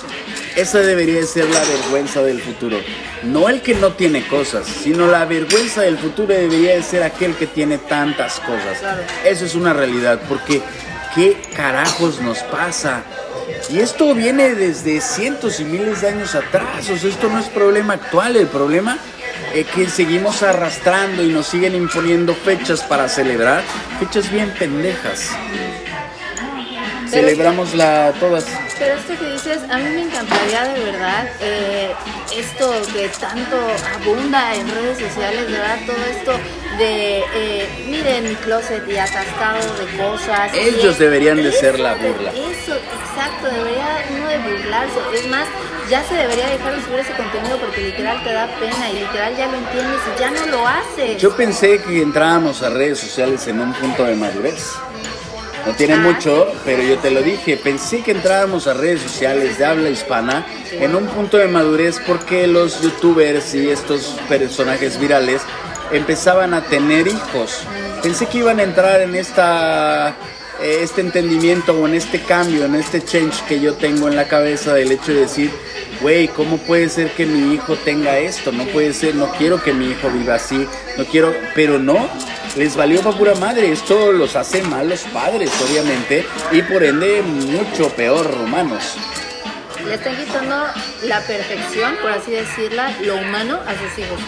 [0.55, 2.77] Esa debería ser la vergüenza del futuro.
[3.23, 7.35] No el que no tiene cosas, sino la vergüenza del futuro debería de ser aquel
[7.35, 8.77] que tiene tantas cosas.
[8.79, 9.01] Claro.
[9.25, 10.61] Eso es una realidad, porque
[11.15, 13.03] ¿qué carajos nos pasa?
[13.69, 16.87] Y esto viene desde cientos y miles de años atrás.
[16.89, 18.99] O sea, esto no es problema actual, el problema
[19.55, 23.63] es que seguimos arrastrando y nos siguen imponiendo fechas para celebrar,
[23.99, 25.29] fechas bien pendejas.
[27.13, 28.45] Celebramos la todas.
[28.79, 31.91] Pero esto que dices, a mí me encantaría de verdad, eh,
[32.35, 33.57] esto que tanto
[34.01, 36.31] abunda en redes sociales, de verdad, todo esto
[36.77, 40.51] de, eh, miren mi closet y atascado de cosas.
[40.53, 42.31] Ellos deberían de eso ser la burla.
[42.31, 44.99] Eso, exacto, debería uno de burlarse.
[45.13, 45.47] Es más,
[45.89, 49.35] ya se debería dejar de subir ese contenido porque literal te da pena y literal
[49.37, 51.21] ya lo entiendes y ya no lo haces.
[51.21, 54.73] Yo pensé que entrábamos a redes sociales en un punto de madurez.
[55.65, 57.57] No tiene mucho, pero yo te lo dije.
[57.57, 62.47] Pensé que entrábamos a redes sociales de habla hispana en un punto de madurez porque
[62.47, 65.41] los youtubers y estos personajes virales
[65.91, 67.63] empezaban a tener hijos.
[68.01, 70.15] Pensé que iban a entrar en esta
[70.61, 74.27] eh, este entendimiento o en este cambio, en este change que yo tengo en la
[74.27, 75.51] cabeza del hecho de decir,
[76.01, 78.51] güey, ¿cómo puede ser que mi hijo tenga esto?
[78.51, 82.09] No puede ser, no quiero que mi hijo viva así, no quiero, pero no,
[82.55, 87.89] les valió para pura madre, esto los hace malos padres, obviamente, y por ende mucho
[87.89, 88.95] peor humanos.
[89.85, 90.55] Le están quitando
[91.03, 94.19] la perfección, por así decirla, lo humano a sus hijos.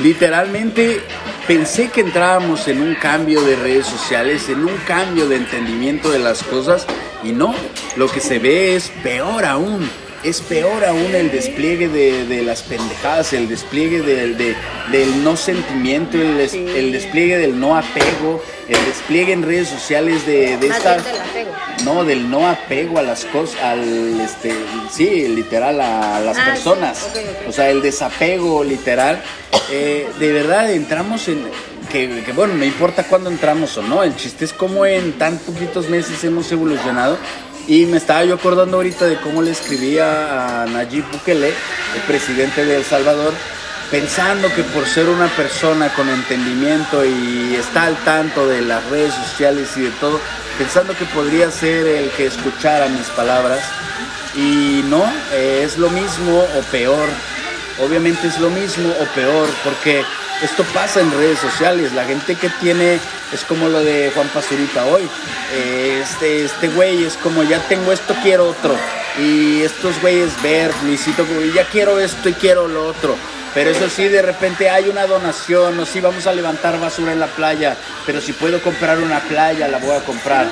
[0.00, 1.00] Literalmente
[1.48, 6.20] pensé que entrábamos en un cambio de redes sociales, en un cambio de entendimiento de
[6.20, 6.86] las cosas
[7.24, 7.54] y no,
[7.96, 9.90] lo que se ve es peor aún.
[10.22, 14.54] Es peor aún el despliegue de, de las pendejadas, el despliegue del, de-
[14.92, 16.58] del no sentimiento, el, des- Sí.
[16.76, 20.98] el despliegue del no apego, el despliegue en redes sociales de, de esta...
[20.98, 21.50] del apego.
[21.84, 24.52] No, del no apego a las cosas, al, este,
[24.92, 27.08] sí, literal, a las Ah, sí, personas.
[27.48, 29.22] O sea, el desapego, literal.
[29.70, 31.46] Eh, de verdad, entramos en...
[31.90, 35.38] Que, que, bueno, no importa cuándo entramos o no, el chiste es cómo en tan
[35.38, 37.18] poquitos meses hemos evolucionado.
[37.70, 42.64] Y me estaba yo acordando ahorita de cómo le escribía a Nayib Bukele, el presidente
[42.64, 43.32] de El Salvador,
[43.92, 49.14] pensando que por ser una persona con entendimiento y está al tanto de las redes
[49.14, 50.18] sociales y de todo,
[50.58, 53.60] pensando que podría ser el que escuchara mis palabras.
[54.34, 57.08] Y no, es lo mismo o peor
[57.82, 60.04] obviamente es lo mismo o peor, porque
[60.42, 61.92] esto pasa en redes sociales.
[61.92, 62.98] La gente que tiene,
[63.32, 65.08] es como lo de Juan Pazurita hoy.
[65.54, 68.76] Eh, este, este güey es como, ya tengo esto, quiero otro.
[69.18, 73.16] Y estos güeyes ver, Luisito, ya quiero esto y quiero lo otro.
[73.52, 77.18] Pero eso sí, de repente hay una donación, o sí, vamos a levantar basura en
[77.18, 77.76] la playa,
[78.06, 80.48] pero si puedo comprar una playa, la voy a comprar.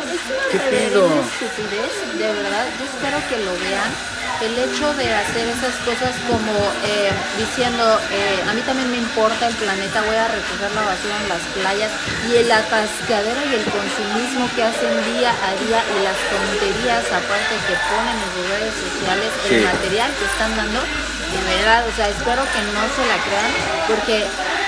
[0.50, 1.08] ¿Qué pedo?
[1.08, 6.54] de verdad, yo espero que lo vean el hecho de hacer esas cosas como
[6.86, 7.82] eh, diciendo,
[8.12, 11.42] eh, a mí también me importa el planeta, voy a recoger la basura en las
[11.58, 11.90] playas
[12.30, 17.54] y el atascadero y el consumismo que hacen día a día y las tonterías aparte
[17.66, 22.08] que ponen en sus redes sociales, el material que están dando, de verdad, o sea,
[22.08, 23.52] espero que no se la crean
[23.90, 24.26] porque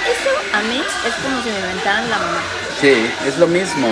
[0.08, 2.42] eso a mí es como si me inventaran la mamá.
[2.80, 3.88] Sí, es lo mismo.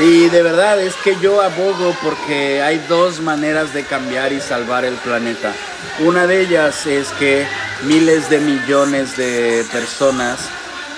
[0.00, 4.84] Y de verdad es que yo abogo porque hay dos maneras de cambiar y salvar
[4.84, 5.52] el planeta.
[6.00, 7.46] Una de ellas es que
[7.84, 10.40] miles de millones de personas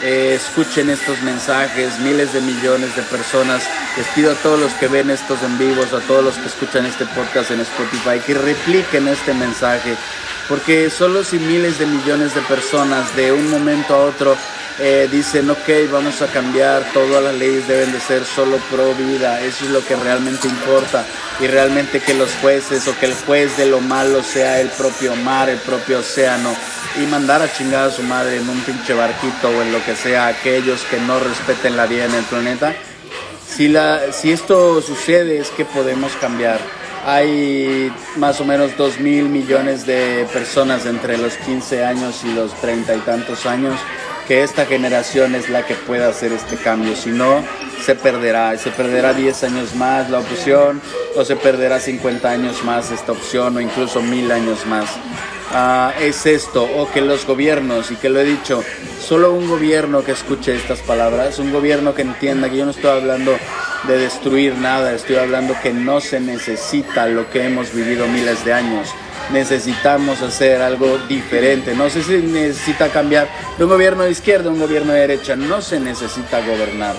[0.02, 3.62] eh, escuchen estos mensajes, miles de millones de personas.
[3.96, 6.86] Les pido a todos los que ven estos en vivos, a todos los que escuchan
[6.86, 9.96] este podcast en Spotify, que repliquen este mensaje.
[10.50, 14.36] Porque solo si miles de millones de personas de un momento a otro
[14.80, 19.40] eh, dicen, ok, vamos a cambiar, todas las leyes deben de ser solo pro vida,
[19.42, 21.04] eso es lo que realmente importa,
[21.38, 25.14] y realmente que los jueces o que el juez de lo malo sea el propio
[25.14, 26.52] mar, el propio océano,
[27.00, 29.94] y mandar a chingar a su madre en un pinche barquito o en lo que
[29.94, 32.74] sea, aquellos que no respeten la vida en el planeta.
[33.48, 36.58] Si, la, si esto sucede es que podemos cambiar.
[37.04, 42.52] Hay más o menos 2 mil millones de personas entre los 15 años y los
[42.60, 43.78] 30 y tantos años
[44.30, 47.42] que esta generación es la que pueda hacer este cambio, si no,
[47.84, 50.80] se perderá, se perderá 10 años más la opción,
[51.16, 54.88] o se perderá 50 años más esta opción, o incluso mil años más.
[55.52, 58.62] Ah, es esto, o que los gobiernos, y que lo he dicho,
[59.00, 62.90] solo un gobierno que escuche estas palabras, un gobierno que entienda que yo no estoy
[63.00, 63.36] hablando
[63.86, 68.52] de destruir nada, estoy hablando que no se necesita lo que hemos vivido miles de
[68.52, 68.94] años
[69.32, 71.74] necesitamos hacer algo diferente.
[71.74, 75.36] No se necesita cambiar de un gobierno de izquierda a un gobierno de derecha.
[75.36, 76.96] No se necesita gobernar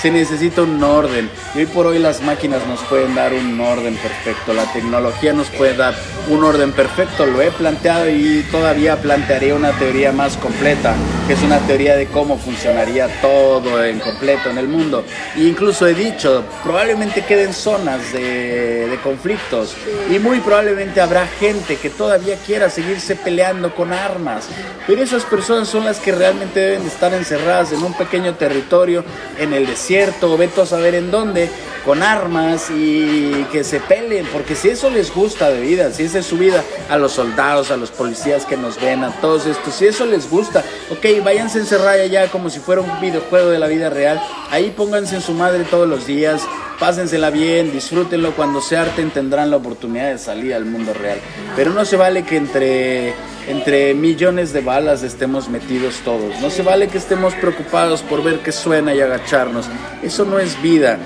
[0.00, 1.30] se necesita un orden.
[1.54, 5.48] Y hoy por hoy las máquinas nos pueden dar un orden perfecto, la tecnología nos
[5.48, 5.94] puede dar
[6.28, 7.24] un orden perfecto.
[7.24, 10.94] Lo he planteado y todavía plantearía una teoría más completa,
[11.26, 15.04] que es una teoría de cómo funcionaría todo en completo en el mundo.
[15.34, 19.74] E incluso he dicho, probablemente queden zonas de, de conflictos
[20.10, 24.48] y muy probablemente habrá gente que todavía quiera seguirse peleando con armas.
[24.86, 29.02] Pero esas personas son las que realmente deben estar encerradas en un pequeño territorio
[29.38, 31.48] en el desierto veto a saber en dónde,
[31.84, 36.20] con armas y que se peleen, porque si eso les gusta de vida, si esa
[36.20, 39.74] es su vida, a los soldados, a los policías que nos ven, a todos estos,
[39.74, 43.58] si eso les gusta, ok, váyanse a encerrar allá como si fuera un videojuego de
[43.58, 46.42] la vida real, ahí pónganse en su madre todos los días,
[46.78, 51.18] pásensela bien, disfrútenlo, cuando se harten tendrán la oportunidad de salir al mundo real,
[51.56, 53.14] pero no se vale que entre
[53.46, 56.40] entre millones de balas estemos metidos todos.
[56.40, 59.66] No se vale que estemos preocupados por ver qué suena y agacharnos.
[60.02, 60.98] Eso no es vida.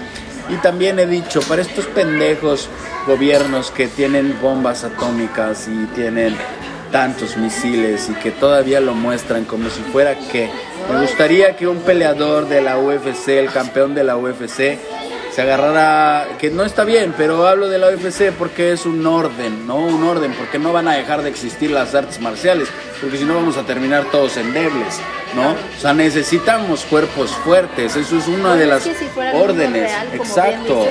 [0.48, 2.68] Y también he dicho, para estos pendejos
[3.06, 6.36] gobiernos que tienen bombas atómicas y tienen
[6.90, 10.50] tantos misiles y que todavía lo muestran como si fuera que
[10.90, 14.78] me gustaría que un peleador de la UFC, el campeón de la UFC,
[15.38, 19.66] se agarrara, que no está bien, pero hablo de la UFC porque es un orden,
[19.66, 19.76] ¿no?
[19.76, 22.68] Un orden, porque no van a dejar de existir las artes marciales,
[23.00, 25.00] porque si no vamos a terminar todos endebles,
[25.36, 25.50] ¿no?
[25.50, 28.88] O sea, necesitamos cuerpos fuertes, eso es una de las
[29.34, 29.92] órdenes.
[30.12, 30.88] Exacto.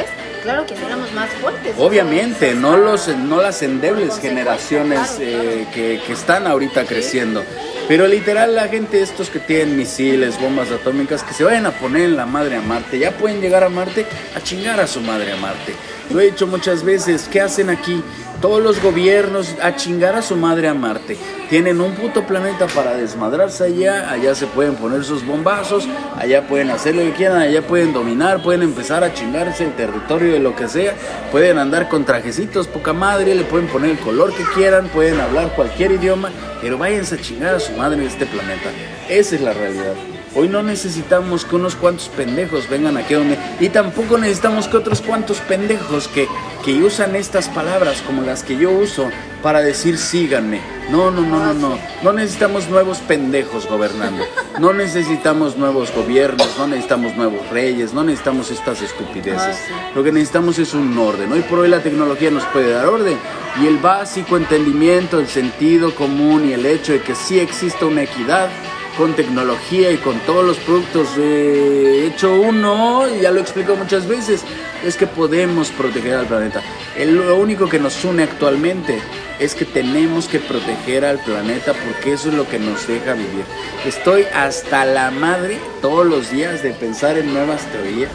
[0.48, 0.76] Claro que
[1.14, 1.76] más fuertes.
[1.78, 7.44] Obviamente, no, los, no las endebles generaciones eh, que, que, están ahorita creciendo.
[7.90, 12.04] Pero literal la gente, estos que tienen misiles, bombas atómicas, que se vayan a poner
[12.04, 15.34] en la madre a Marte, ya pueden llegar a Marte a chingar a su madre
[15.34, 15.74] a Marte.
[16.12, 18.02] Lo he dicho muchas veces, ¿qué hacen aquí?
[18.42, 21.18] Todos los gobiernos a chingar a su madre a Marte.
[21.50, 25.88] Tienen un puto planeta para desmadrarse allá, allá se pueden poner sus bombazos,
[26.18, 30.34] allá pueden hacer lo que quieran, allá pueden dominar, pueden empezar a chingarse el territorio
[30.34, 30.94] de lo que sea,
[31.32, 35.56] pueden andar con trajecitos poca madre, le pueden poner el color que quieran, pueden hablar
[35.56, 36.32] cualquier idioma,
[36.62, 38.70] pero váyanse a chingar a su madre en este planeta.
[39.08, 39.94] Esa es la realidad.
[40.36, 43.38] Hoy no necesitamos que unos cuantos pendejos vengan aquí donde...
[43.60, 46.28] Y tampoco necesitamos que otros cuantos pendejos que,
[46.64, 49.10] que usan estas palabras como las que yo uso
[49.42, 50.60] para decir síganme.
[50.92, 51.80] No, no, no, no, no.
[52.04, 54.24] No necesitamos nuevos pendejos gobernando.
[54.60, 59.58] No necesitamos nuevos gobiernos, no necesitamos nuevos reyes, no necesitamos estas estupideces.
[59.96, 61.32] Lo que necesitamos es un orden.
[61.32, 63.18] Hoy por hoy la tecnología nos puede dar orden.
[63.62, 68.04] Y el básico entendimiento, el sentido común y el hecho de que sí existe una
[68.04, 68.50] equidad
[68.98, 74.44] con tecnología y con todos los productos de hecho uno, ya lo explico muchas veces,
[74.84, 76.62] es que podemos proteger al planeta.
[77.06, 79.00] Lo único que nos une actualmente
[79.40, 83.46] es que tenemos que proteger al planeta porque eso es lo que nos deja vivir.
[83.86, 88.12] Estoy hasta la madre todos los días de pensar en nuevas teorías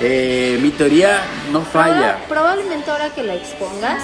[0.00, 1.20] eh, mi teoría
[1.52, 2.18] no falla.
[2.28, 4.02] probablemente ahora que la expongas,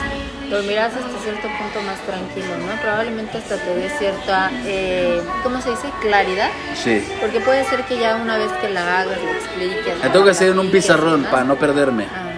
[0.48, 2.80] dormirás hasta cierto punto más tranquilo, ¿no?
[2.80, 5.88] Probablemente hasta te dé cierta, eh, ¿cómo se dice?
[6.00, 6.50] Claridad.
[6.74, 7.04] Sí.
[7.20, 9.98] Porque puede ser que ya una vez que la hagas, lo expliques.
[10.02, 12.04] La tengo que hacer en un pizarrón para no perderme.
[12.04, 12.30] Ajá.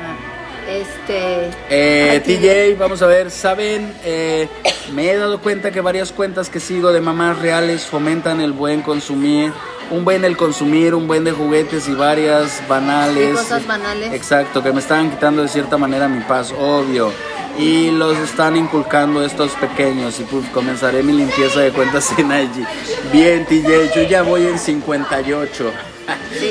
[0.69, 1.51] Este.
[1.69, 3.93] Eh, TJ, vamos a ver, ¿saben?
[4.05, 4.49] Eh,
[4.95, 8.81] me he dado cuenta que varias cuentas que sigo de mamás reales fomentan el buen
[8.83, 9.53] consumir
[9.93, 13.36] un buen el consumir, un buen de juguetes y varias banales.
[13.36, 14.12] cosas banales.
[14.12, 17.12] Exacto, que me están quitando de cierta manera mi paz, obvio.
[17.59, 22.64] Y los están inculcando estos pequeños y pues comenzaré mi limpieza de cuentas en allí.
[23.12, 25.70] Bien, TJ, yo ya voy en 58.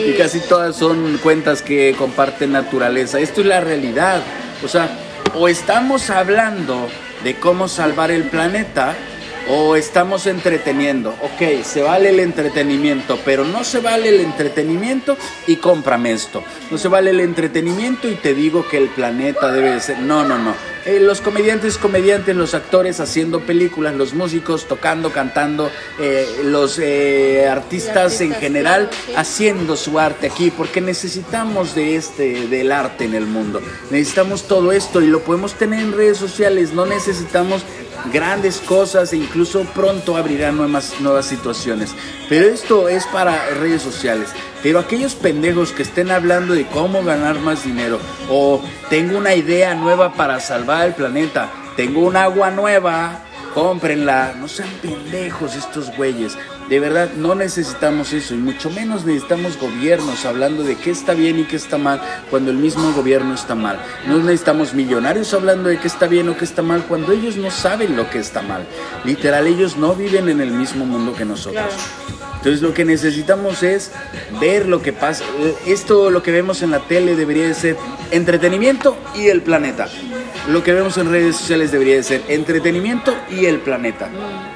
[0.08, 3.20] Y casi todas son cuentas que comparten naturaleza.
[3.20, 4.22] Esto es la realidad.
[4.64, 4.90] O sea,
[5.34, 6.88] o estamos hablando
[7.24, 8.96] de cómo salvar el planeta
[9.50, 11.12] o estamos entreteniendo.
[11.22, 15.18] Ok, se vale el entretenimiento, pero no se vale el entretenimiento
[15.48, 16.44] y cómprame esto.
[16.70, 20.00] No se vale el entretenimiento y te digo que el planeta debe de ser.
[20.00, 20.54] No, no, no.
[20.86, 25.70] Eh, los comediantes, comediantes, los actores haciendo películas, los músicos tocando, cantando,
[26.00, 32.72] eh, los eh, artistas, en general haciendo su arte aquí, porque necesitamos de este, del
[32.72, 33.62] arte en el mundo.
[33.92, 36.74] Necesitamos todo esto y lo podemos tener en redes sociales.
[36.74, 37.64] No necesitamos
[38.12, 41.94] grandes cosas e incluso pronto abrirán nuevas, nuevas situaciones.
[42.30, 44.30] Pero esto es para redes sociales.
[44.64, 48.00] Pero aquellos pendejos que estén hablando de cómo ganar más dinero
[48.30, 53.22] o tengo una idea nueva para salvar el planeta, tengo un agua nueva,
[53.54, 56.38] cómprenla, no sean pendejos estos güeyes.
[56.72, 61.38] De verdad, no necesitamos eso y mucho menos necesitamos gobiernos hablando de qué está bien
[61.38, 63.78] y qué está mal cuando el mismo gobierno está mal.
[64.08, 67.52] No necesitamos millonarios hablando de qué está bien o qué está mal cuando ellos no
[67.52, 68.66] saben lo que está mal.
[69.04, 71.74] Literal, ellos no viven en el mismo mundo que nosotros.
[72.38, 73.92] Entonces lo que necesitamos es
[74.40, 75.26] ver lo que pasa.
[75.68, 77.76] Esto, lo que vemos en la tele debería de ser
[78.12, 79.90] entretenimiento y el planeta.
[80.50, 84.10] Lo que vemos en redes sociales debería de ser entretenimiento y el planeta.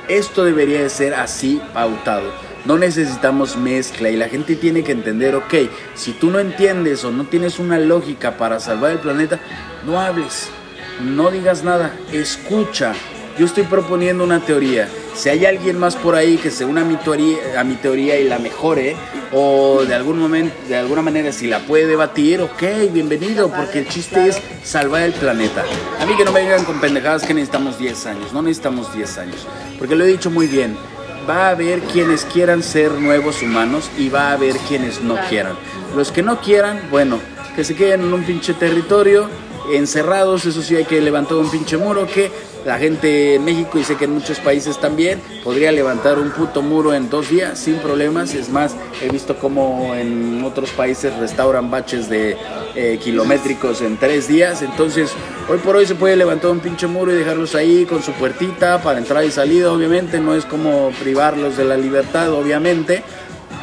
[0.08, 2.34] Esto debería de ser así pautado.
[2.66, 5.54] No necesitamos mezcla y la gente tiene que entender, ok,
[5.94, 9.40] si tú no entiendes o no tienes una lógica para salvar el planeta,
[9.86, 10.50] no hables,
[11.04, 12.94] no digas nada, escucha.
[13.38, 16.86] Yo estoy proponiendo una teoría si hay alguien más por ahí que se una a
[16.86, 18.96] mi teoría, a mi teoría y la mejore,
[19.32, 23.88] o de algún momento, de alguna manera, si la puede debatir, ok, bienvenido, porque el
[23.88, 25.64] chiste es salvar el planeta.
[26.00, 29.18] A mí que no me digan con pendejadas que necesitamos 10 años, no necesitamos 10
[29.18, 29.48] años,
[29.80, 30.78] porque lo he dicho muy bien.
[31.28, 35.56] Va a haber quienes quieran ser nuevos humanos y va a haber quienes no quieran.
[35.96, 37.20] Los que no quieran, bueno,
[37.56, 39.28] que se queden en un pinche territorio,
[39.72, 42.32] encerrados, eso sí hay que levantar un pinche muro que
[42.66, 46.64] la gente en México y sé que en muchos países también podría levantar un puto
[46.64, 48.34] muro en dos días sin problemas.
[48.34, 52.36] Es más, he visto como en otros países restauran baches de
[52.76, 54.64] eh, kilométricos en tres días.
[54.64, 55.12] Entonces,
[55.48, 58.82] hoy por hoy se puede levantar un pinche muro y dejarlos ahí con su puertita
[58.82, 59.72] para entrar y salida.
[59.72, 63.04] Obviamente, no es como privarlos de la libertad, obviamente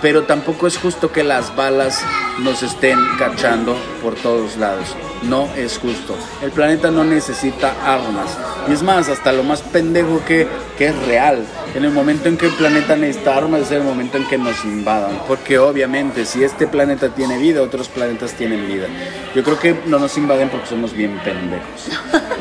[0.01, 2.05] pero tampoco es justo que las balas
[2.41, 4.97] nos estén cachando por todos lados.
[5.25, 6.17] No es justo.
[6.43, 8.37] El planeta no necesita armas.
[8.69, 10.47] Y es más, hasta lo más pendejo que,
[10.77, 11.45] que es real.
[11.75, 14.65] En el momento en que el planeta necesita armas es el momento en que nos
[14.65, 15.21] invadan.
[15.27, 18.87] Porque obviamente si este planeta tiene vida, otros planetas tienen vida.
[19.35, 21.89] Yo creo que no nos invaden porque somos bien pendejos.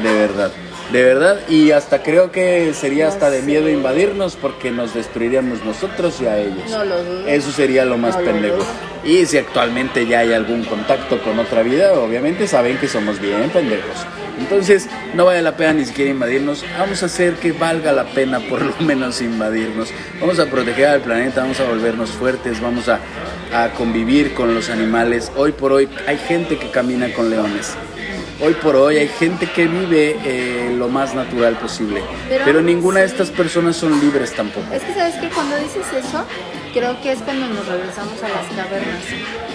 [0.01, 0.51] De verdad.
[0.92, 6.20] De verdad, y hasta creo que sería hasta de miedo invadirnos porque nos destruiríamos nosotros
[6.20, 6.70] y a ellos.
[6.70, 7.28] No lo dudo.
[7.28, 8.58] Eso sería lo más pendejo.
[9.06, 13.50] y si actualmente ya hay algún contacto con otra vida, obviamente saben que somos bien
[13.52, 14.06] pendejos.
[14.38, 16.66] Entonces, no vale la pena ni siquiera invadirnos.
[16.78, 19.94] Vamos a hacer que valga la pena por lo menos invadirnos.
[20.20, 23.00] Vamos a proteger al planeta, vamos a volvernos fuertes, vamos a,
[23.54, 25.32] a convivir con los animales.
[25.38, 27.78] Hoy por hoy hay gente que camina con leones
[28.42, 33.02] hoy por hoy hay gente que vive eh, lo más natural posible, pero, Pero, ninguna
[33.02, 34.74] de estas personas son libres tampoco.
[34.74, 36.26] Es que sabes que cuando dices eso,
[36.74, 39.03] creo que es cuando nos regresamos a las cavernas.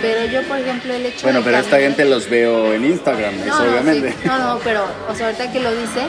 [0.03, 3.35] Pero yo, por ejemplo, el hecho Bueno, de pero esta gente los veo en Instagram,
[3.35, 4.13] eso No, no, obviamente.
[4.13, 4.19] sí.
[4.29, 6.09] no, no, pero, o sea, ahorita que lo dices,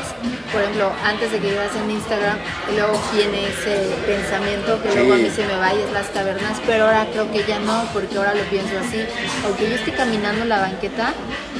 [0.51, 2.37] por ejemplo, antes de que llegas en Instagram,
[2.75, 6.57] luego viene ese pensamiento que luego a mí se me va y es las cavernas,
[6.65, 9.03] pero ahora creo que ya no, porque ahora lo pienso así.
[9.45, 11.13] Aunque yo esté caminando en la banqueta,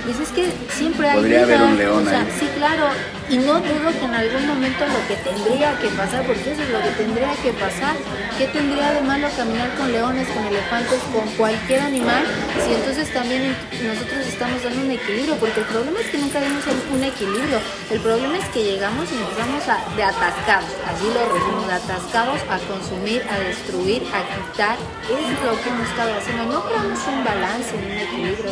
[0.04, 1.68] pues es que siempre hay Podría haber vida.
[1.70, 2.28] un león o sea, ahí.
[2.40, 2.86] Sí, claro,
[3.30, 6.70] y no dudo que en algún momento lo que tendría que pasar, porque eso es
[6.70, 7.96] lo que tendría que pasar,
[8.38, 12.24] ¿qué tendría de malo caminar con leones, con elefantes, con cualquier animal?
[12.66, 16.64] Si entonces también nosotros estamos dando un equilibrio, porque el problema es que nunca vemos
[16.68, 17.60] un- equilibrio,
[17.92, 22.42] el problema es que llegamos y empezamos a, de atascados, así lo resumo, de atascados
[22.50, 24.76] a consumir, a destruir, a quitar,
[25.06, 28.52] es lo que hemos estado haciendo, no creamos un balance, un equilibrio.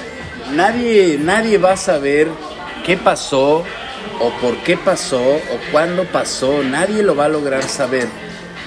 [0.51, 2.29] Nadie, nadie va a saber
[2.85, 3.63] qué pasó
[4.21, 6.61] o por qué pasó o cuándo pasó.
[6.63, 8.07] Nadie lo va a lograr saber.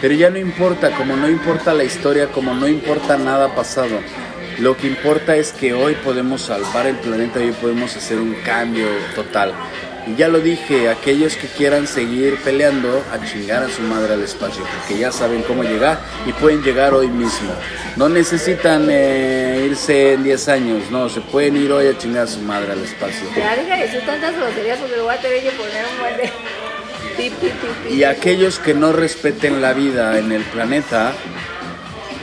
[0.01, 3.99] Pero ya no importa, como no importa la historia, como no importa nada pasado.
[4.59, 8.35] Lo que importa es que hoy podemos salvar el planeta y hoy podemos hacer un
[8.45, 9.53] cambio total.
[10.07, 14.23] Y ya lo dije, aquellos que quieran seguir peleando a chingar a su madre al
[14.23, 17.53] espacio, porque ya saben cómo llegar y pueden llegar hoy mismo.
[17.97, 22.27] No necesitan eh, irse en 10 años, no, se pueden ir hoy a chingar a
[22.27, 23.29] su madre al espacio.
[23.37, 26.17] Ya deja de decir tantas groserías porque voy a tener que poner un buen
[27.91, 31.13] Y aquellos que no respeten la vida en el planeta,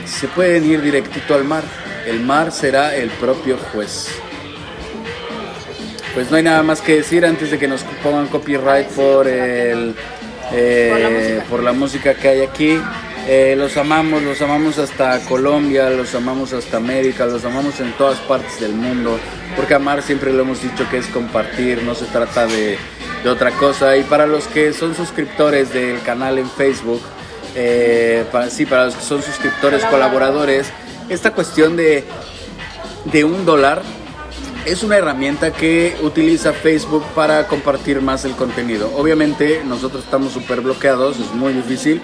[0.06, 1.64] se pueden ir directito al mar.
[2.06, 4.08] El mar será el propio juez.
[6.14, 9.94] Pues no hay nada más que decir antes de que nos pongan copyright por el
[10.52, 12.14] eh, Por la música.
[12.14, 12.80] que hay aquí.
[13.28, 18.20] Eh, los amamos, los amamos hasta Colombia, los amamos hasta América, los amamos en todas
[18.20, 19.18] partes del mundo.
[19.56, 22.78] Porque amar siempre lo hemos dicho que es compartir, no se trata de,
[23.22, 23.96] de otra cosa.
[23.96, 27.00] Y para los que son suscriptores del canal en Facebook,
[27.54, 30.70] eh, para, sí, para los que son suscriptores, colaboradores,
[31.08, 32.04] esta cuestión de,
[33.04, 33.82] de un dólar
[34.66, 38.90] es una herramienta que utiliza Facebook para compartir más el contenido.
[38.96, 42.02] Obviamente nosotros estamos súper bloqueados, es muy difícil,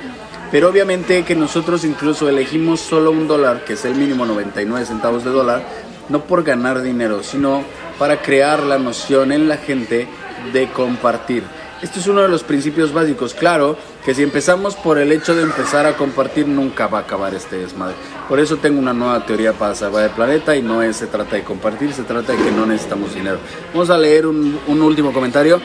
[0.52, 5.24] pero obviamente que nosotros incluso elegimos solo un dólar, que es el mínimo 99 centavos
[5.24, 5.64] de dólar,
[6.08, 7.64] no por ganar dinero, sino
[7.98, 10.06] para crear la noción en la gente
[10.52, 11.44] de compartir.
[11.82, 13.34] Esto es uno de los principios básicos.
[13.34, 17.34] Claro que si empezamos por el hecho de empezar a compartir, nunca va a acabar
[17.34, 17.96] este desmadre.
[18.28, 21.34] Por eso tengo una nueva teoría para salvar el planeta y no es, se trata
[21.34, 23.38] de compartir, se trata de que no necesitamos dinero.
[23.72, 25.60] Vamos a leer un, un último comentario.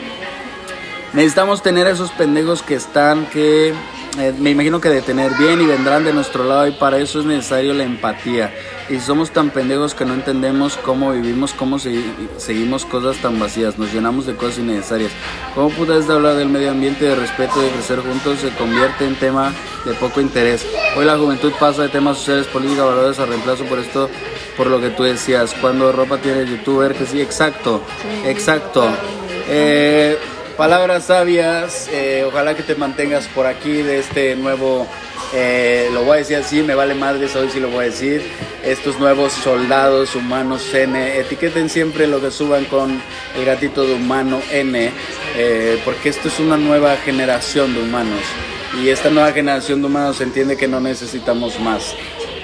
[1.12, 3.72] Necesitamos tener a esos pendejos que están, que
[4.20, 7.20] eh, me imagino que de tener bien y vendrán de nuestro lado y para eso
[7.20, 8.52] es necesario la empatía.
[8.88, 13.38] Y si somos tan pendejos que no entendemos cómo vivimos, cómo segui- seguimos cosas tan
[13.38, 15.12] vacías, nos llenamos de cosas innecesarias.
[15.54, 19.14] ¿Cómo putas de hablar del medio ambiente, de respeto, de crecer juntos, se convierte en
[19.16, 19.52] tema
[19.84, 20.66] de poco interés?
[20.96, 24.08] Hoy la juventud pasa de temas sociales, política, valores a reemplazo por esto,
[24.56, 25.54] por lo que tú decías.
[25.60, 27.82] Cuando ropa tiene youtuber, que sí, exacto,
[28.24, 28.88] exacto.
[29.50, 30.18] Eh,
[30.58, 34.88] palabras sabias, eh, ojalá que te mantengas por aquí de este nuevo,
[35.32, 38.28] eh, lo voy a decir así, me vale madres, hoy sí lo voy a decir,
[38.64, 43.00] estos nuevos soldados humanos N, etiqueten siempre lo que suban con
[43.36, 44.90] el gatito de humano N,
[45.36, 48.22] eh, porque esto es una nueva generación de humanos
[48.82, 51.94] y esta nueva generación de humanos entiende que no necesitamos más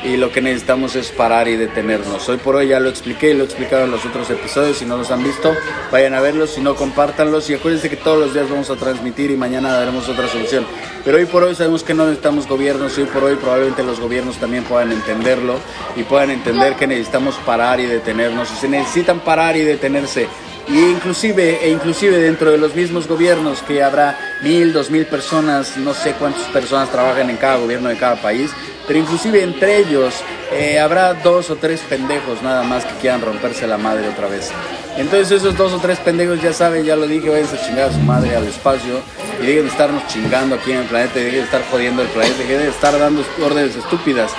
[0.05, 2.29] y lo que necesitamos es parar y detenernos.
[2.29, 4.77] Hoy por hoy ya lo expliqué y lo he explicado en los otros episodios.
[4.77, 5.55] Si no los han visto,
[5.91, 6.51] vayan a verlos.
[6.51, 7.49] Si no, compártanlos.
[7.49, 10.67] Y acuérdense que todos los días vamos a transmitir y mañana daremos otra solución.
[11.05, 12.99] Pero hoy por hoy sabemos que no necesitamos gobiernos.
[12.99, 15.59] Y hoy por hoy probablemente los gobiernos también puedan entenderlo
[15.97, 18.53] y puedan entender que necesitamos parar y detenernos.
[18.53, 20.29] Y se necesitan parar y detenerse.
[20.69, 25.77] Y inclusive, e inclusive dentro de los mismos gobiernos que habrá mil, dos mil personas,
[25.77, 28.51] no sé cuántas personas trabajan en cada gobierno de cada país,
[28.87, 30.15] pero inclusive entre ellos
[30.53, 34.51] eh, habrá dos o tres pendejos nada más que quieran romperse la madre otra vez.
[34.97, 37.93] Entonces esos dos o tres pendejos ya saben, ya lo dije, vayan a chingar a
[37.93, 39.01] su madre al espacio
[39.43, 42.09] y dejen de estarnos chingando aquí en el planeta, y dejen de estar jodiendo el
[42.09, 44.31] planeta, dejen de estar dando órdenes estúpidas.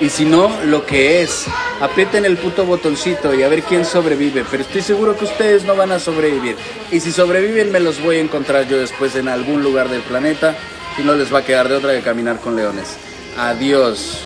[0.00, 1.46] Y si no, lo que es,
[1.80, 4.44] aprieten el puto botoncito y a ver quién sobrevive.
[4.50, 6.56] Pero estoy seguro que ustedes no van a sobrevivir.
[6.90, 10.56] Y si sobreviven, me los voy a encontrar yo después en algún lugar del planeta
[10.98, 12.96] y no les va a quedar de otra que caminar con leones.
[13.36, 14.22] Adiós.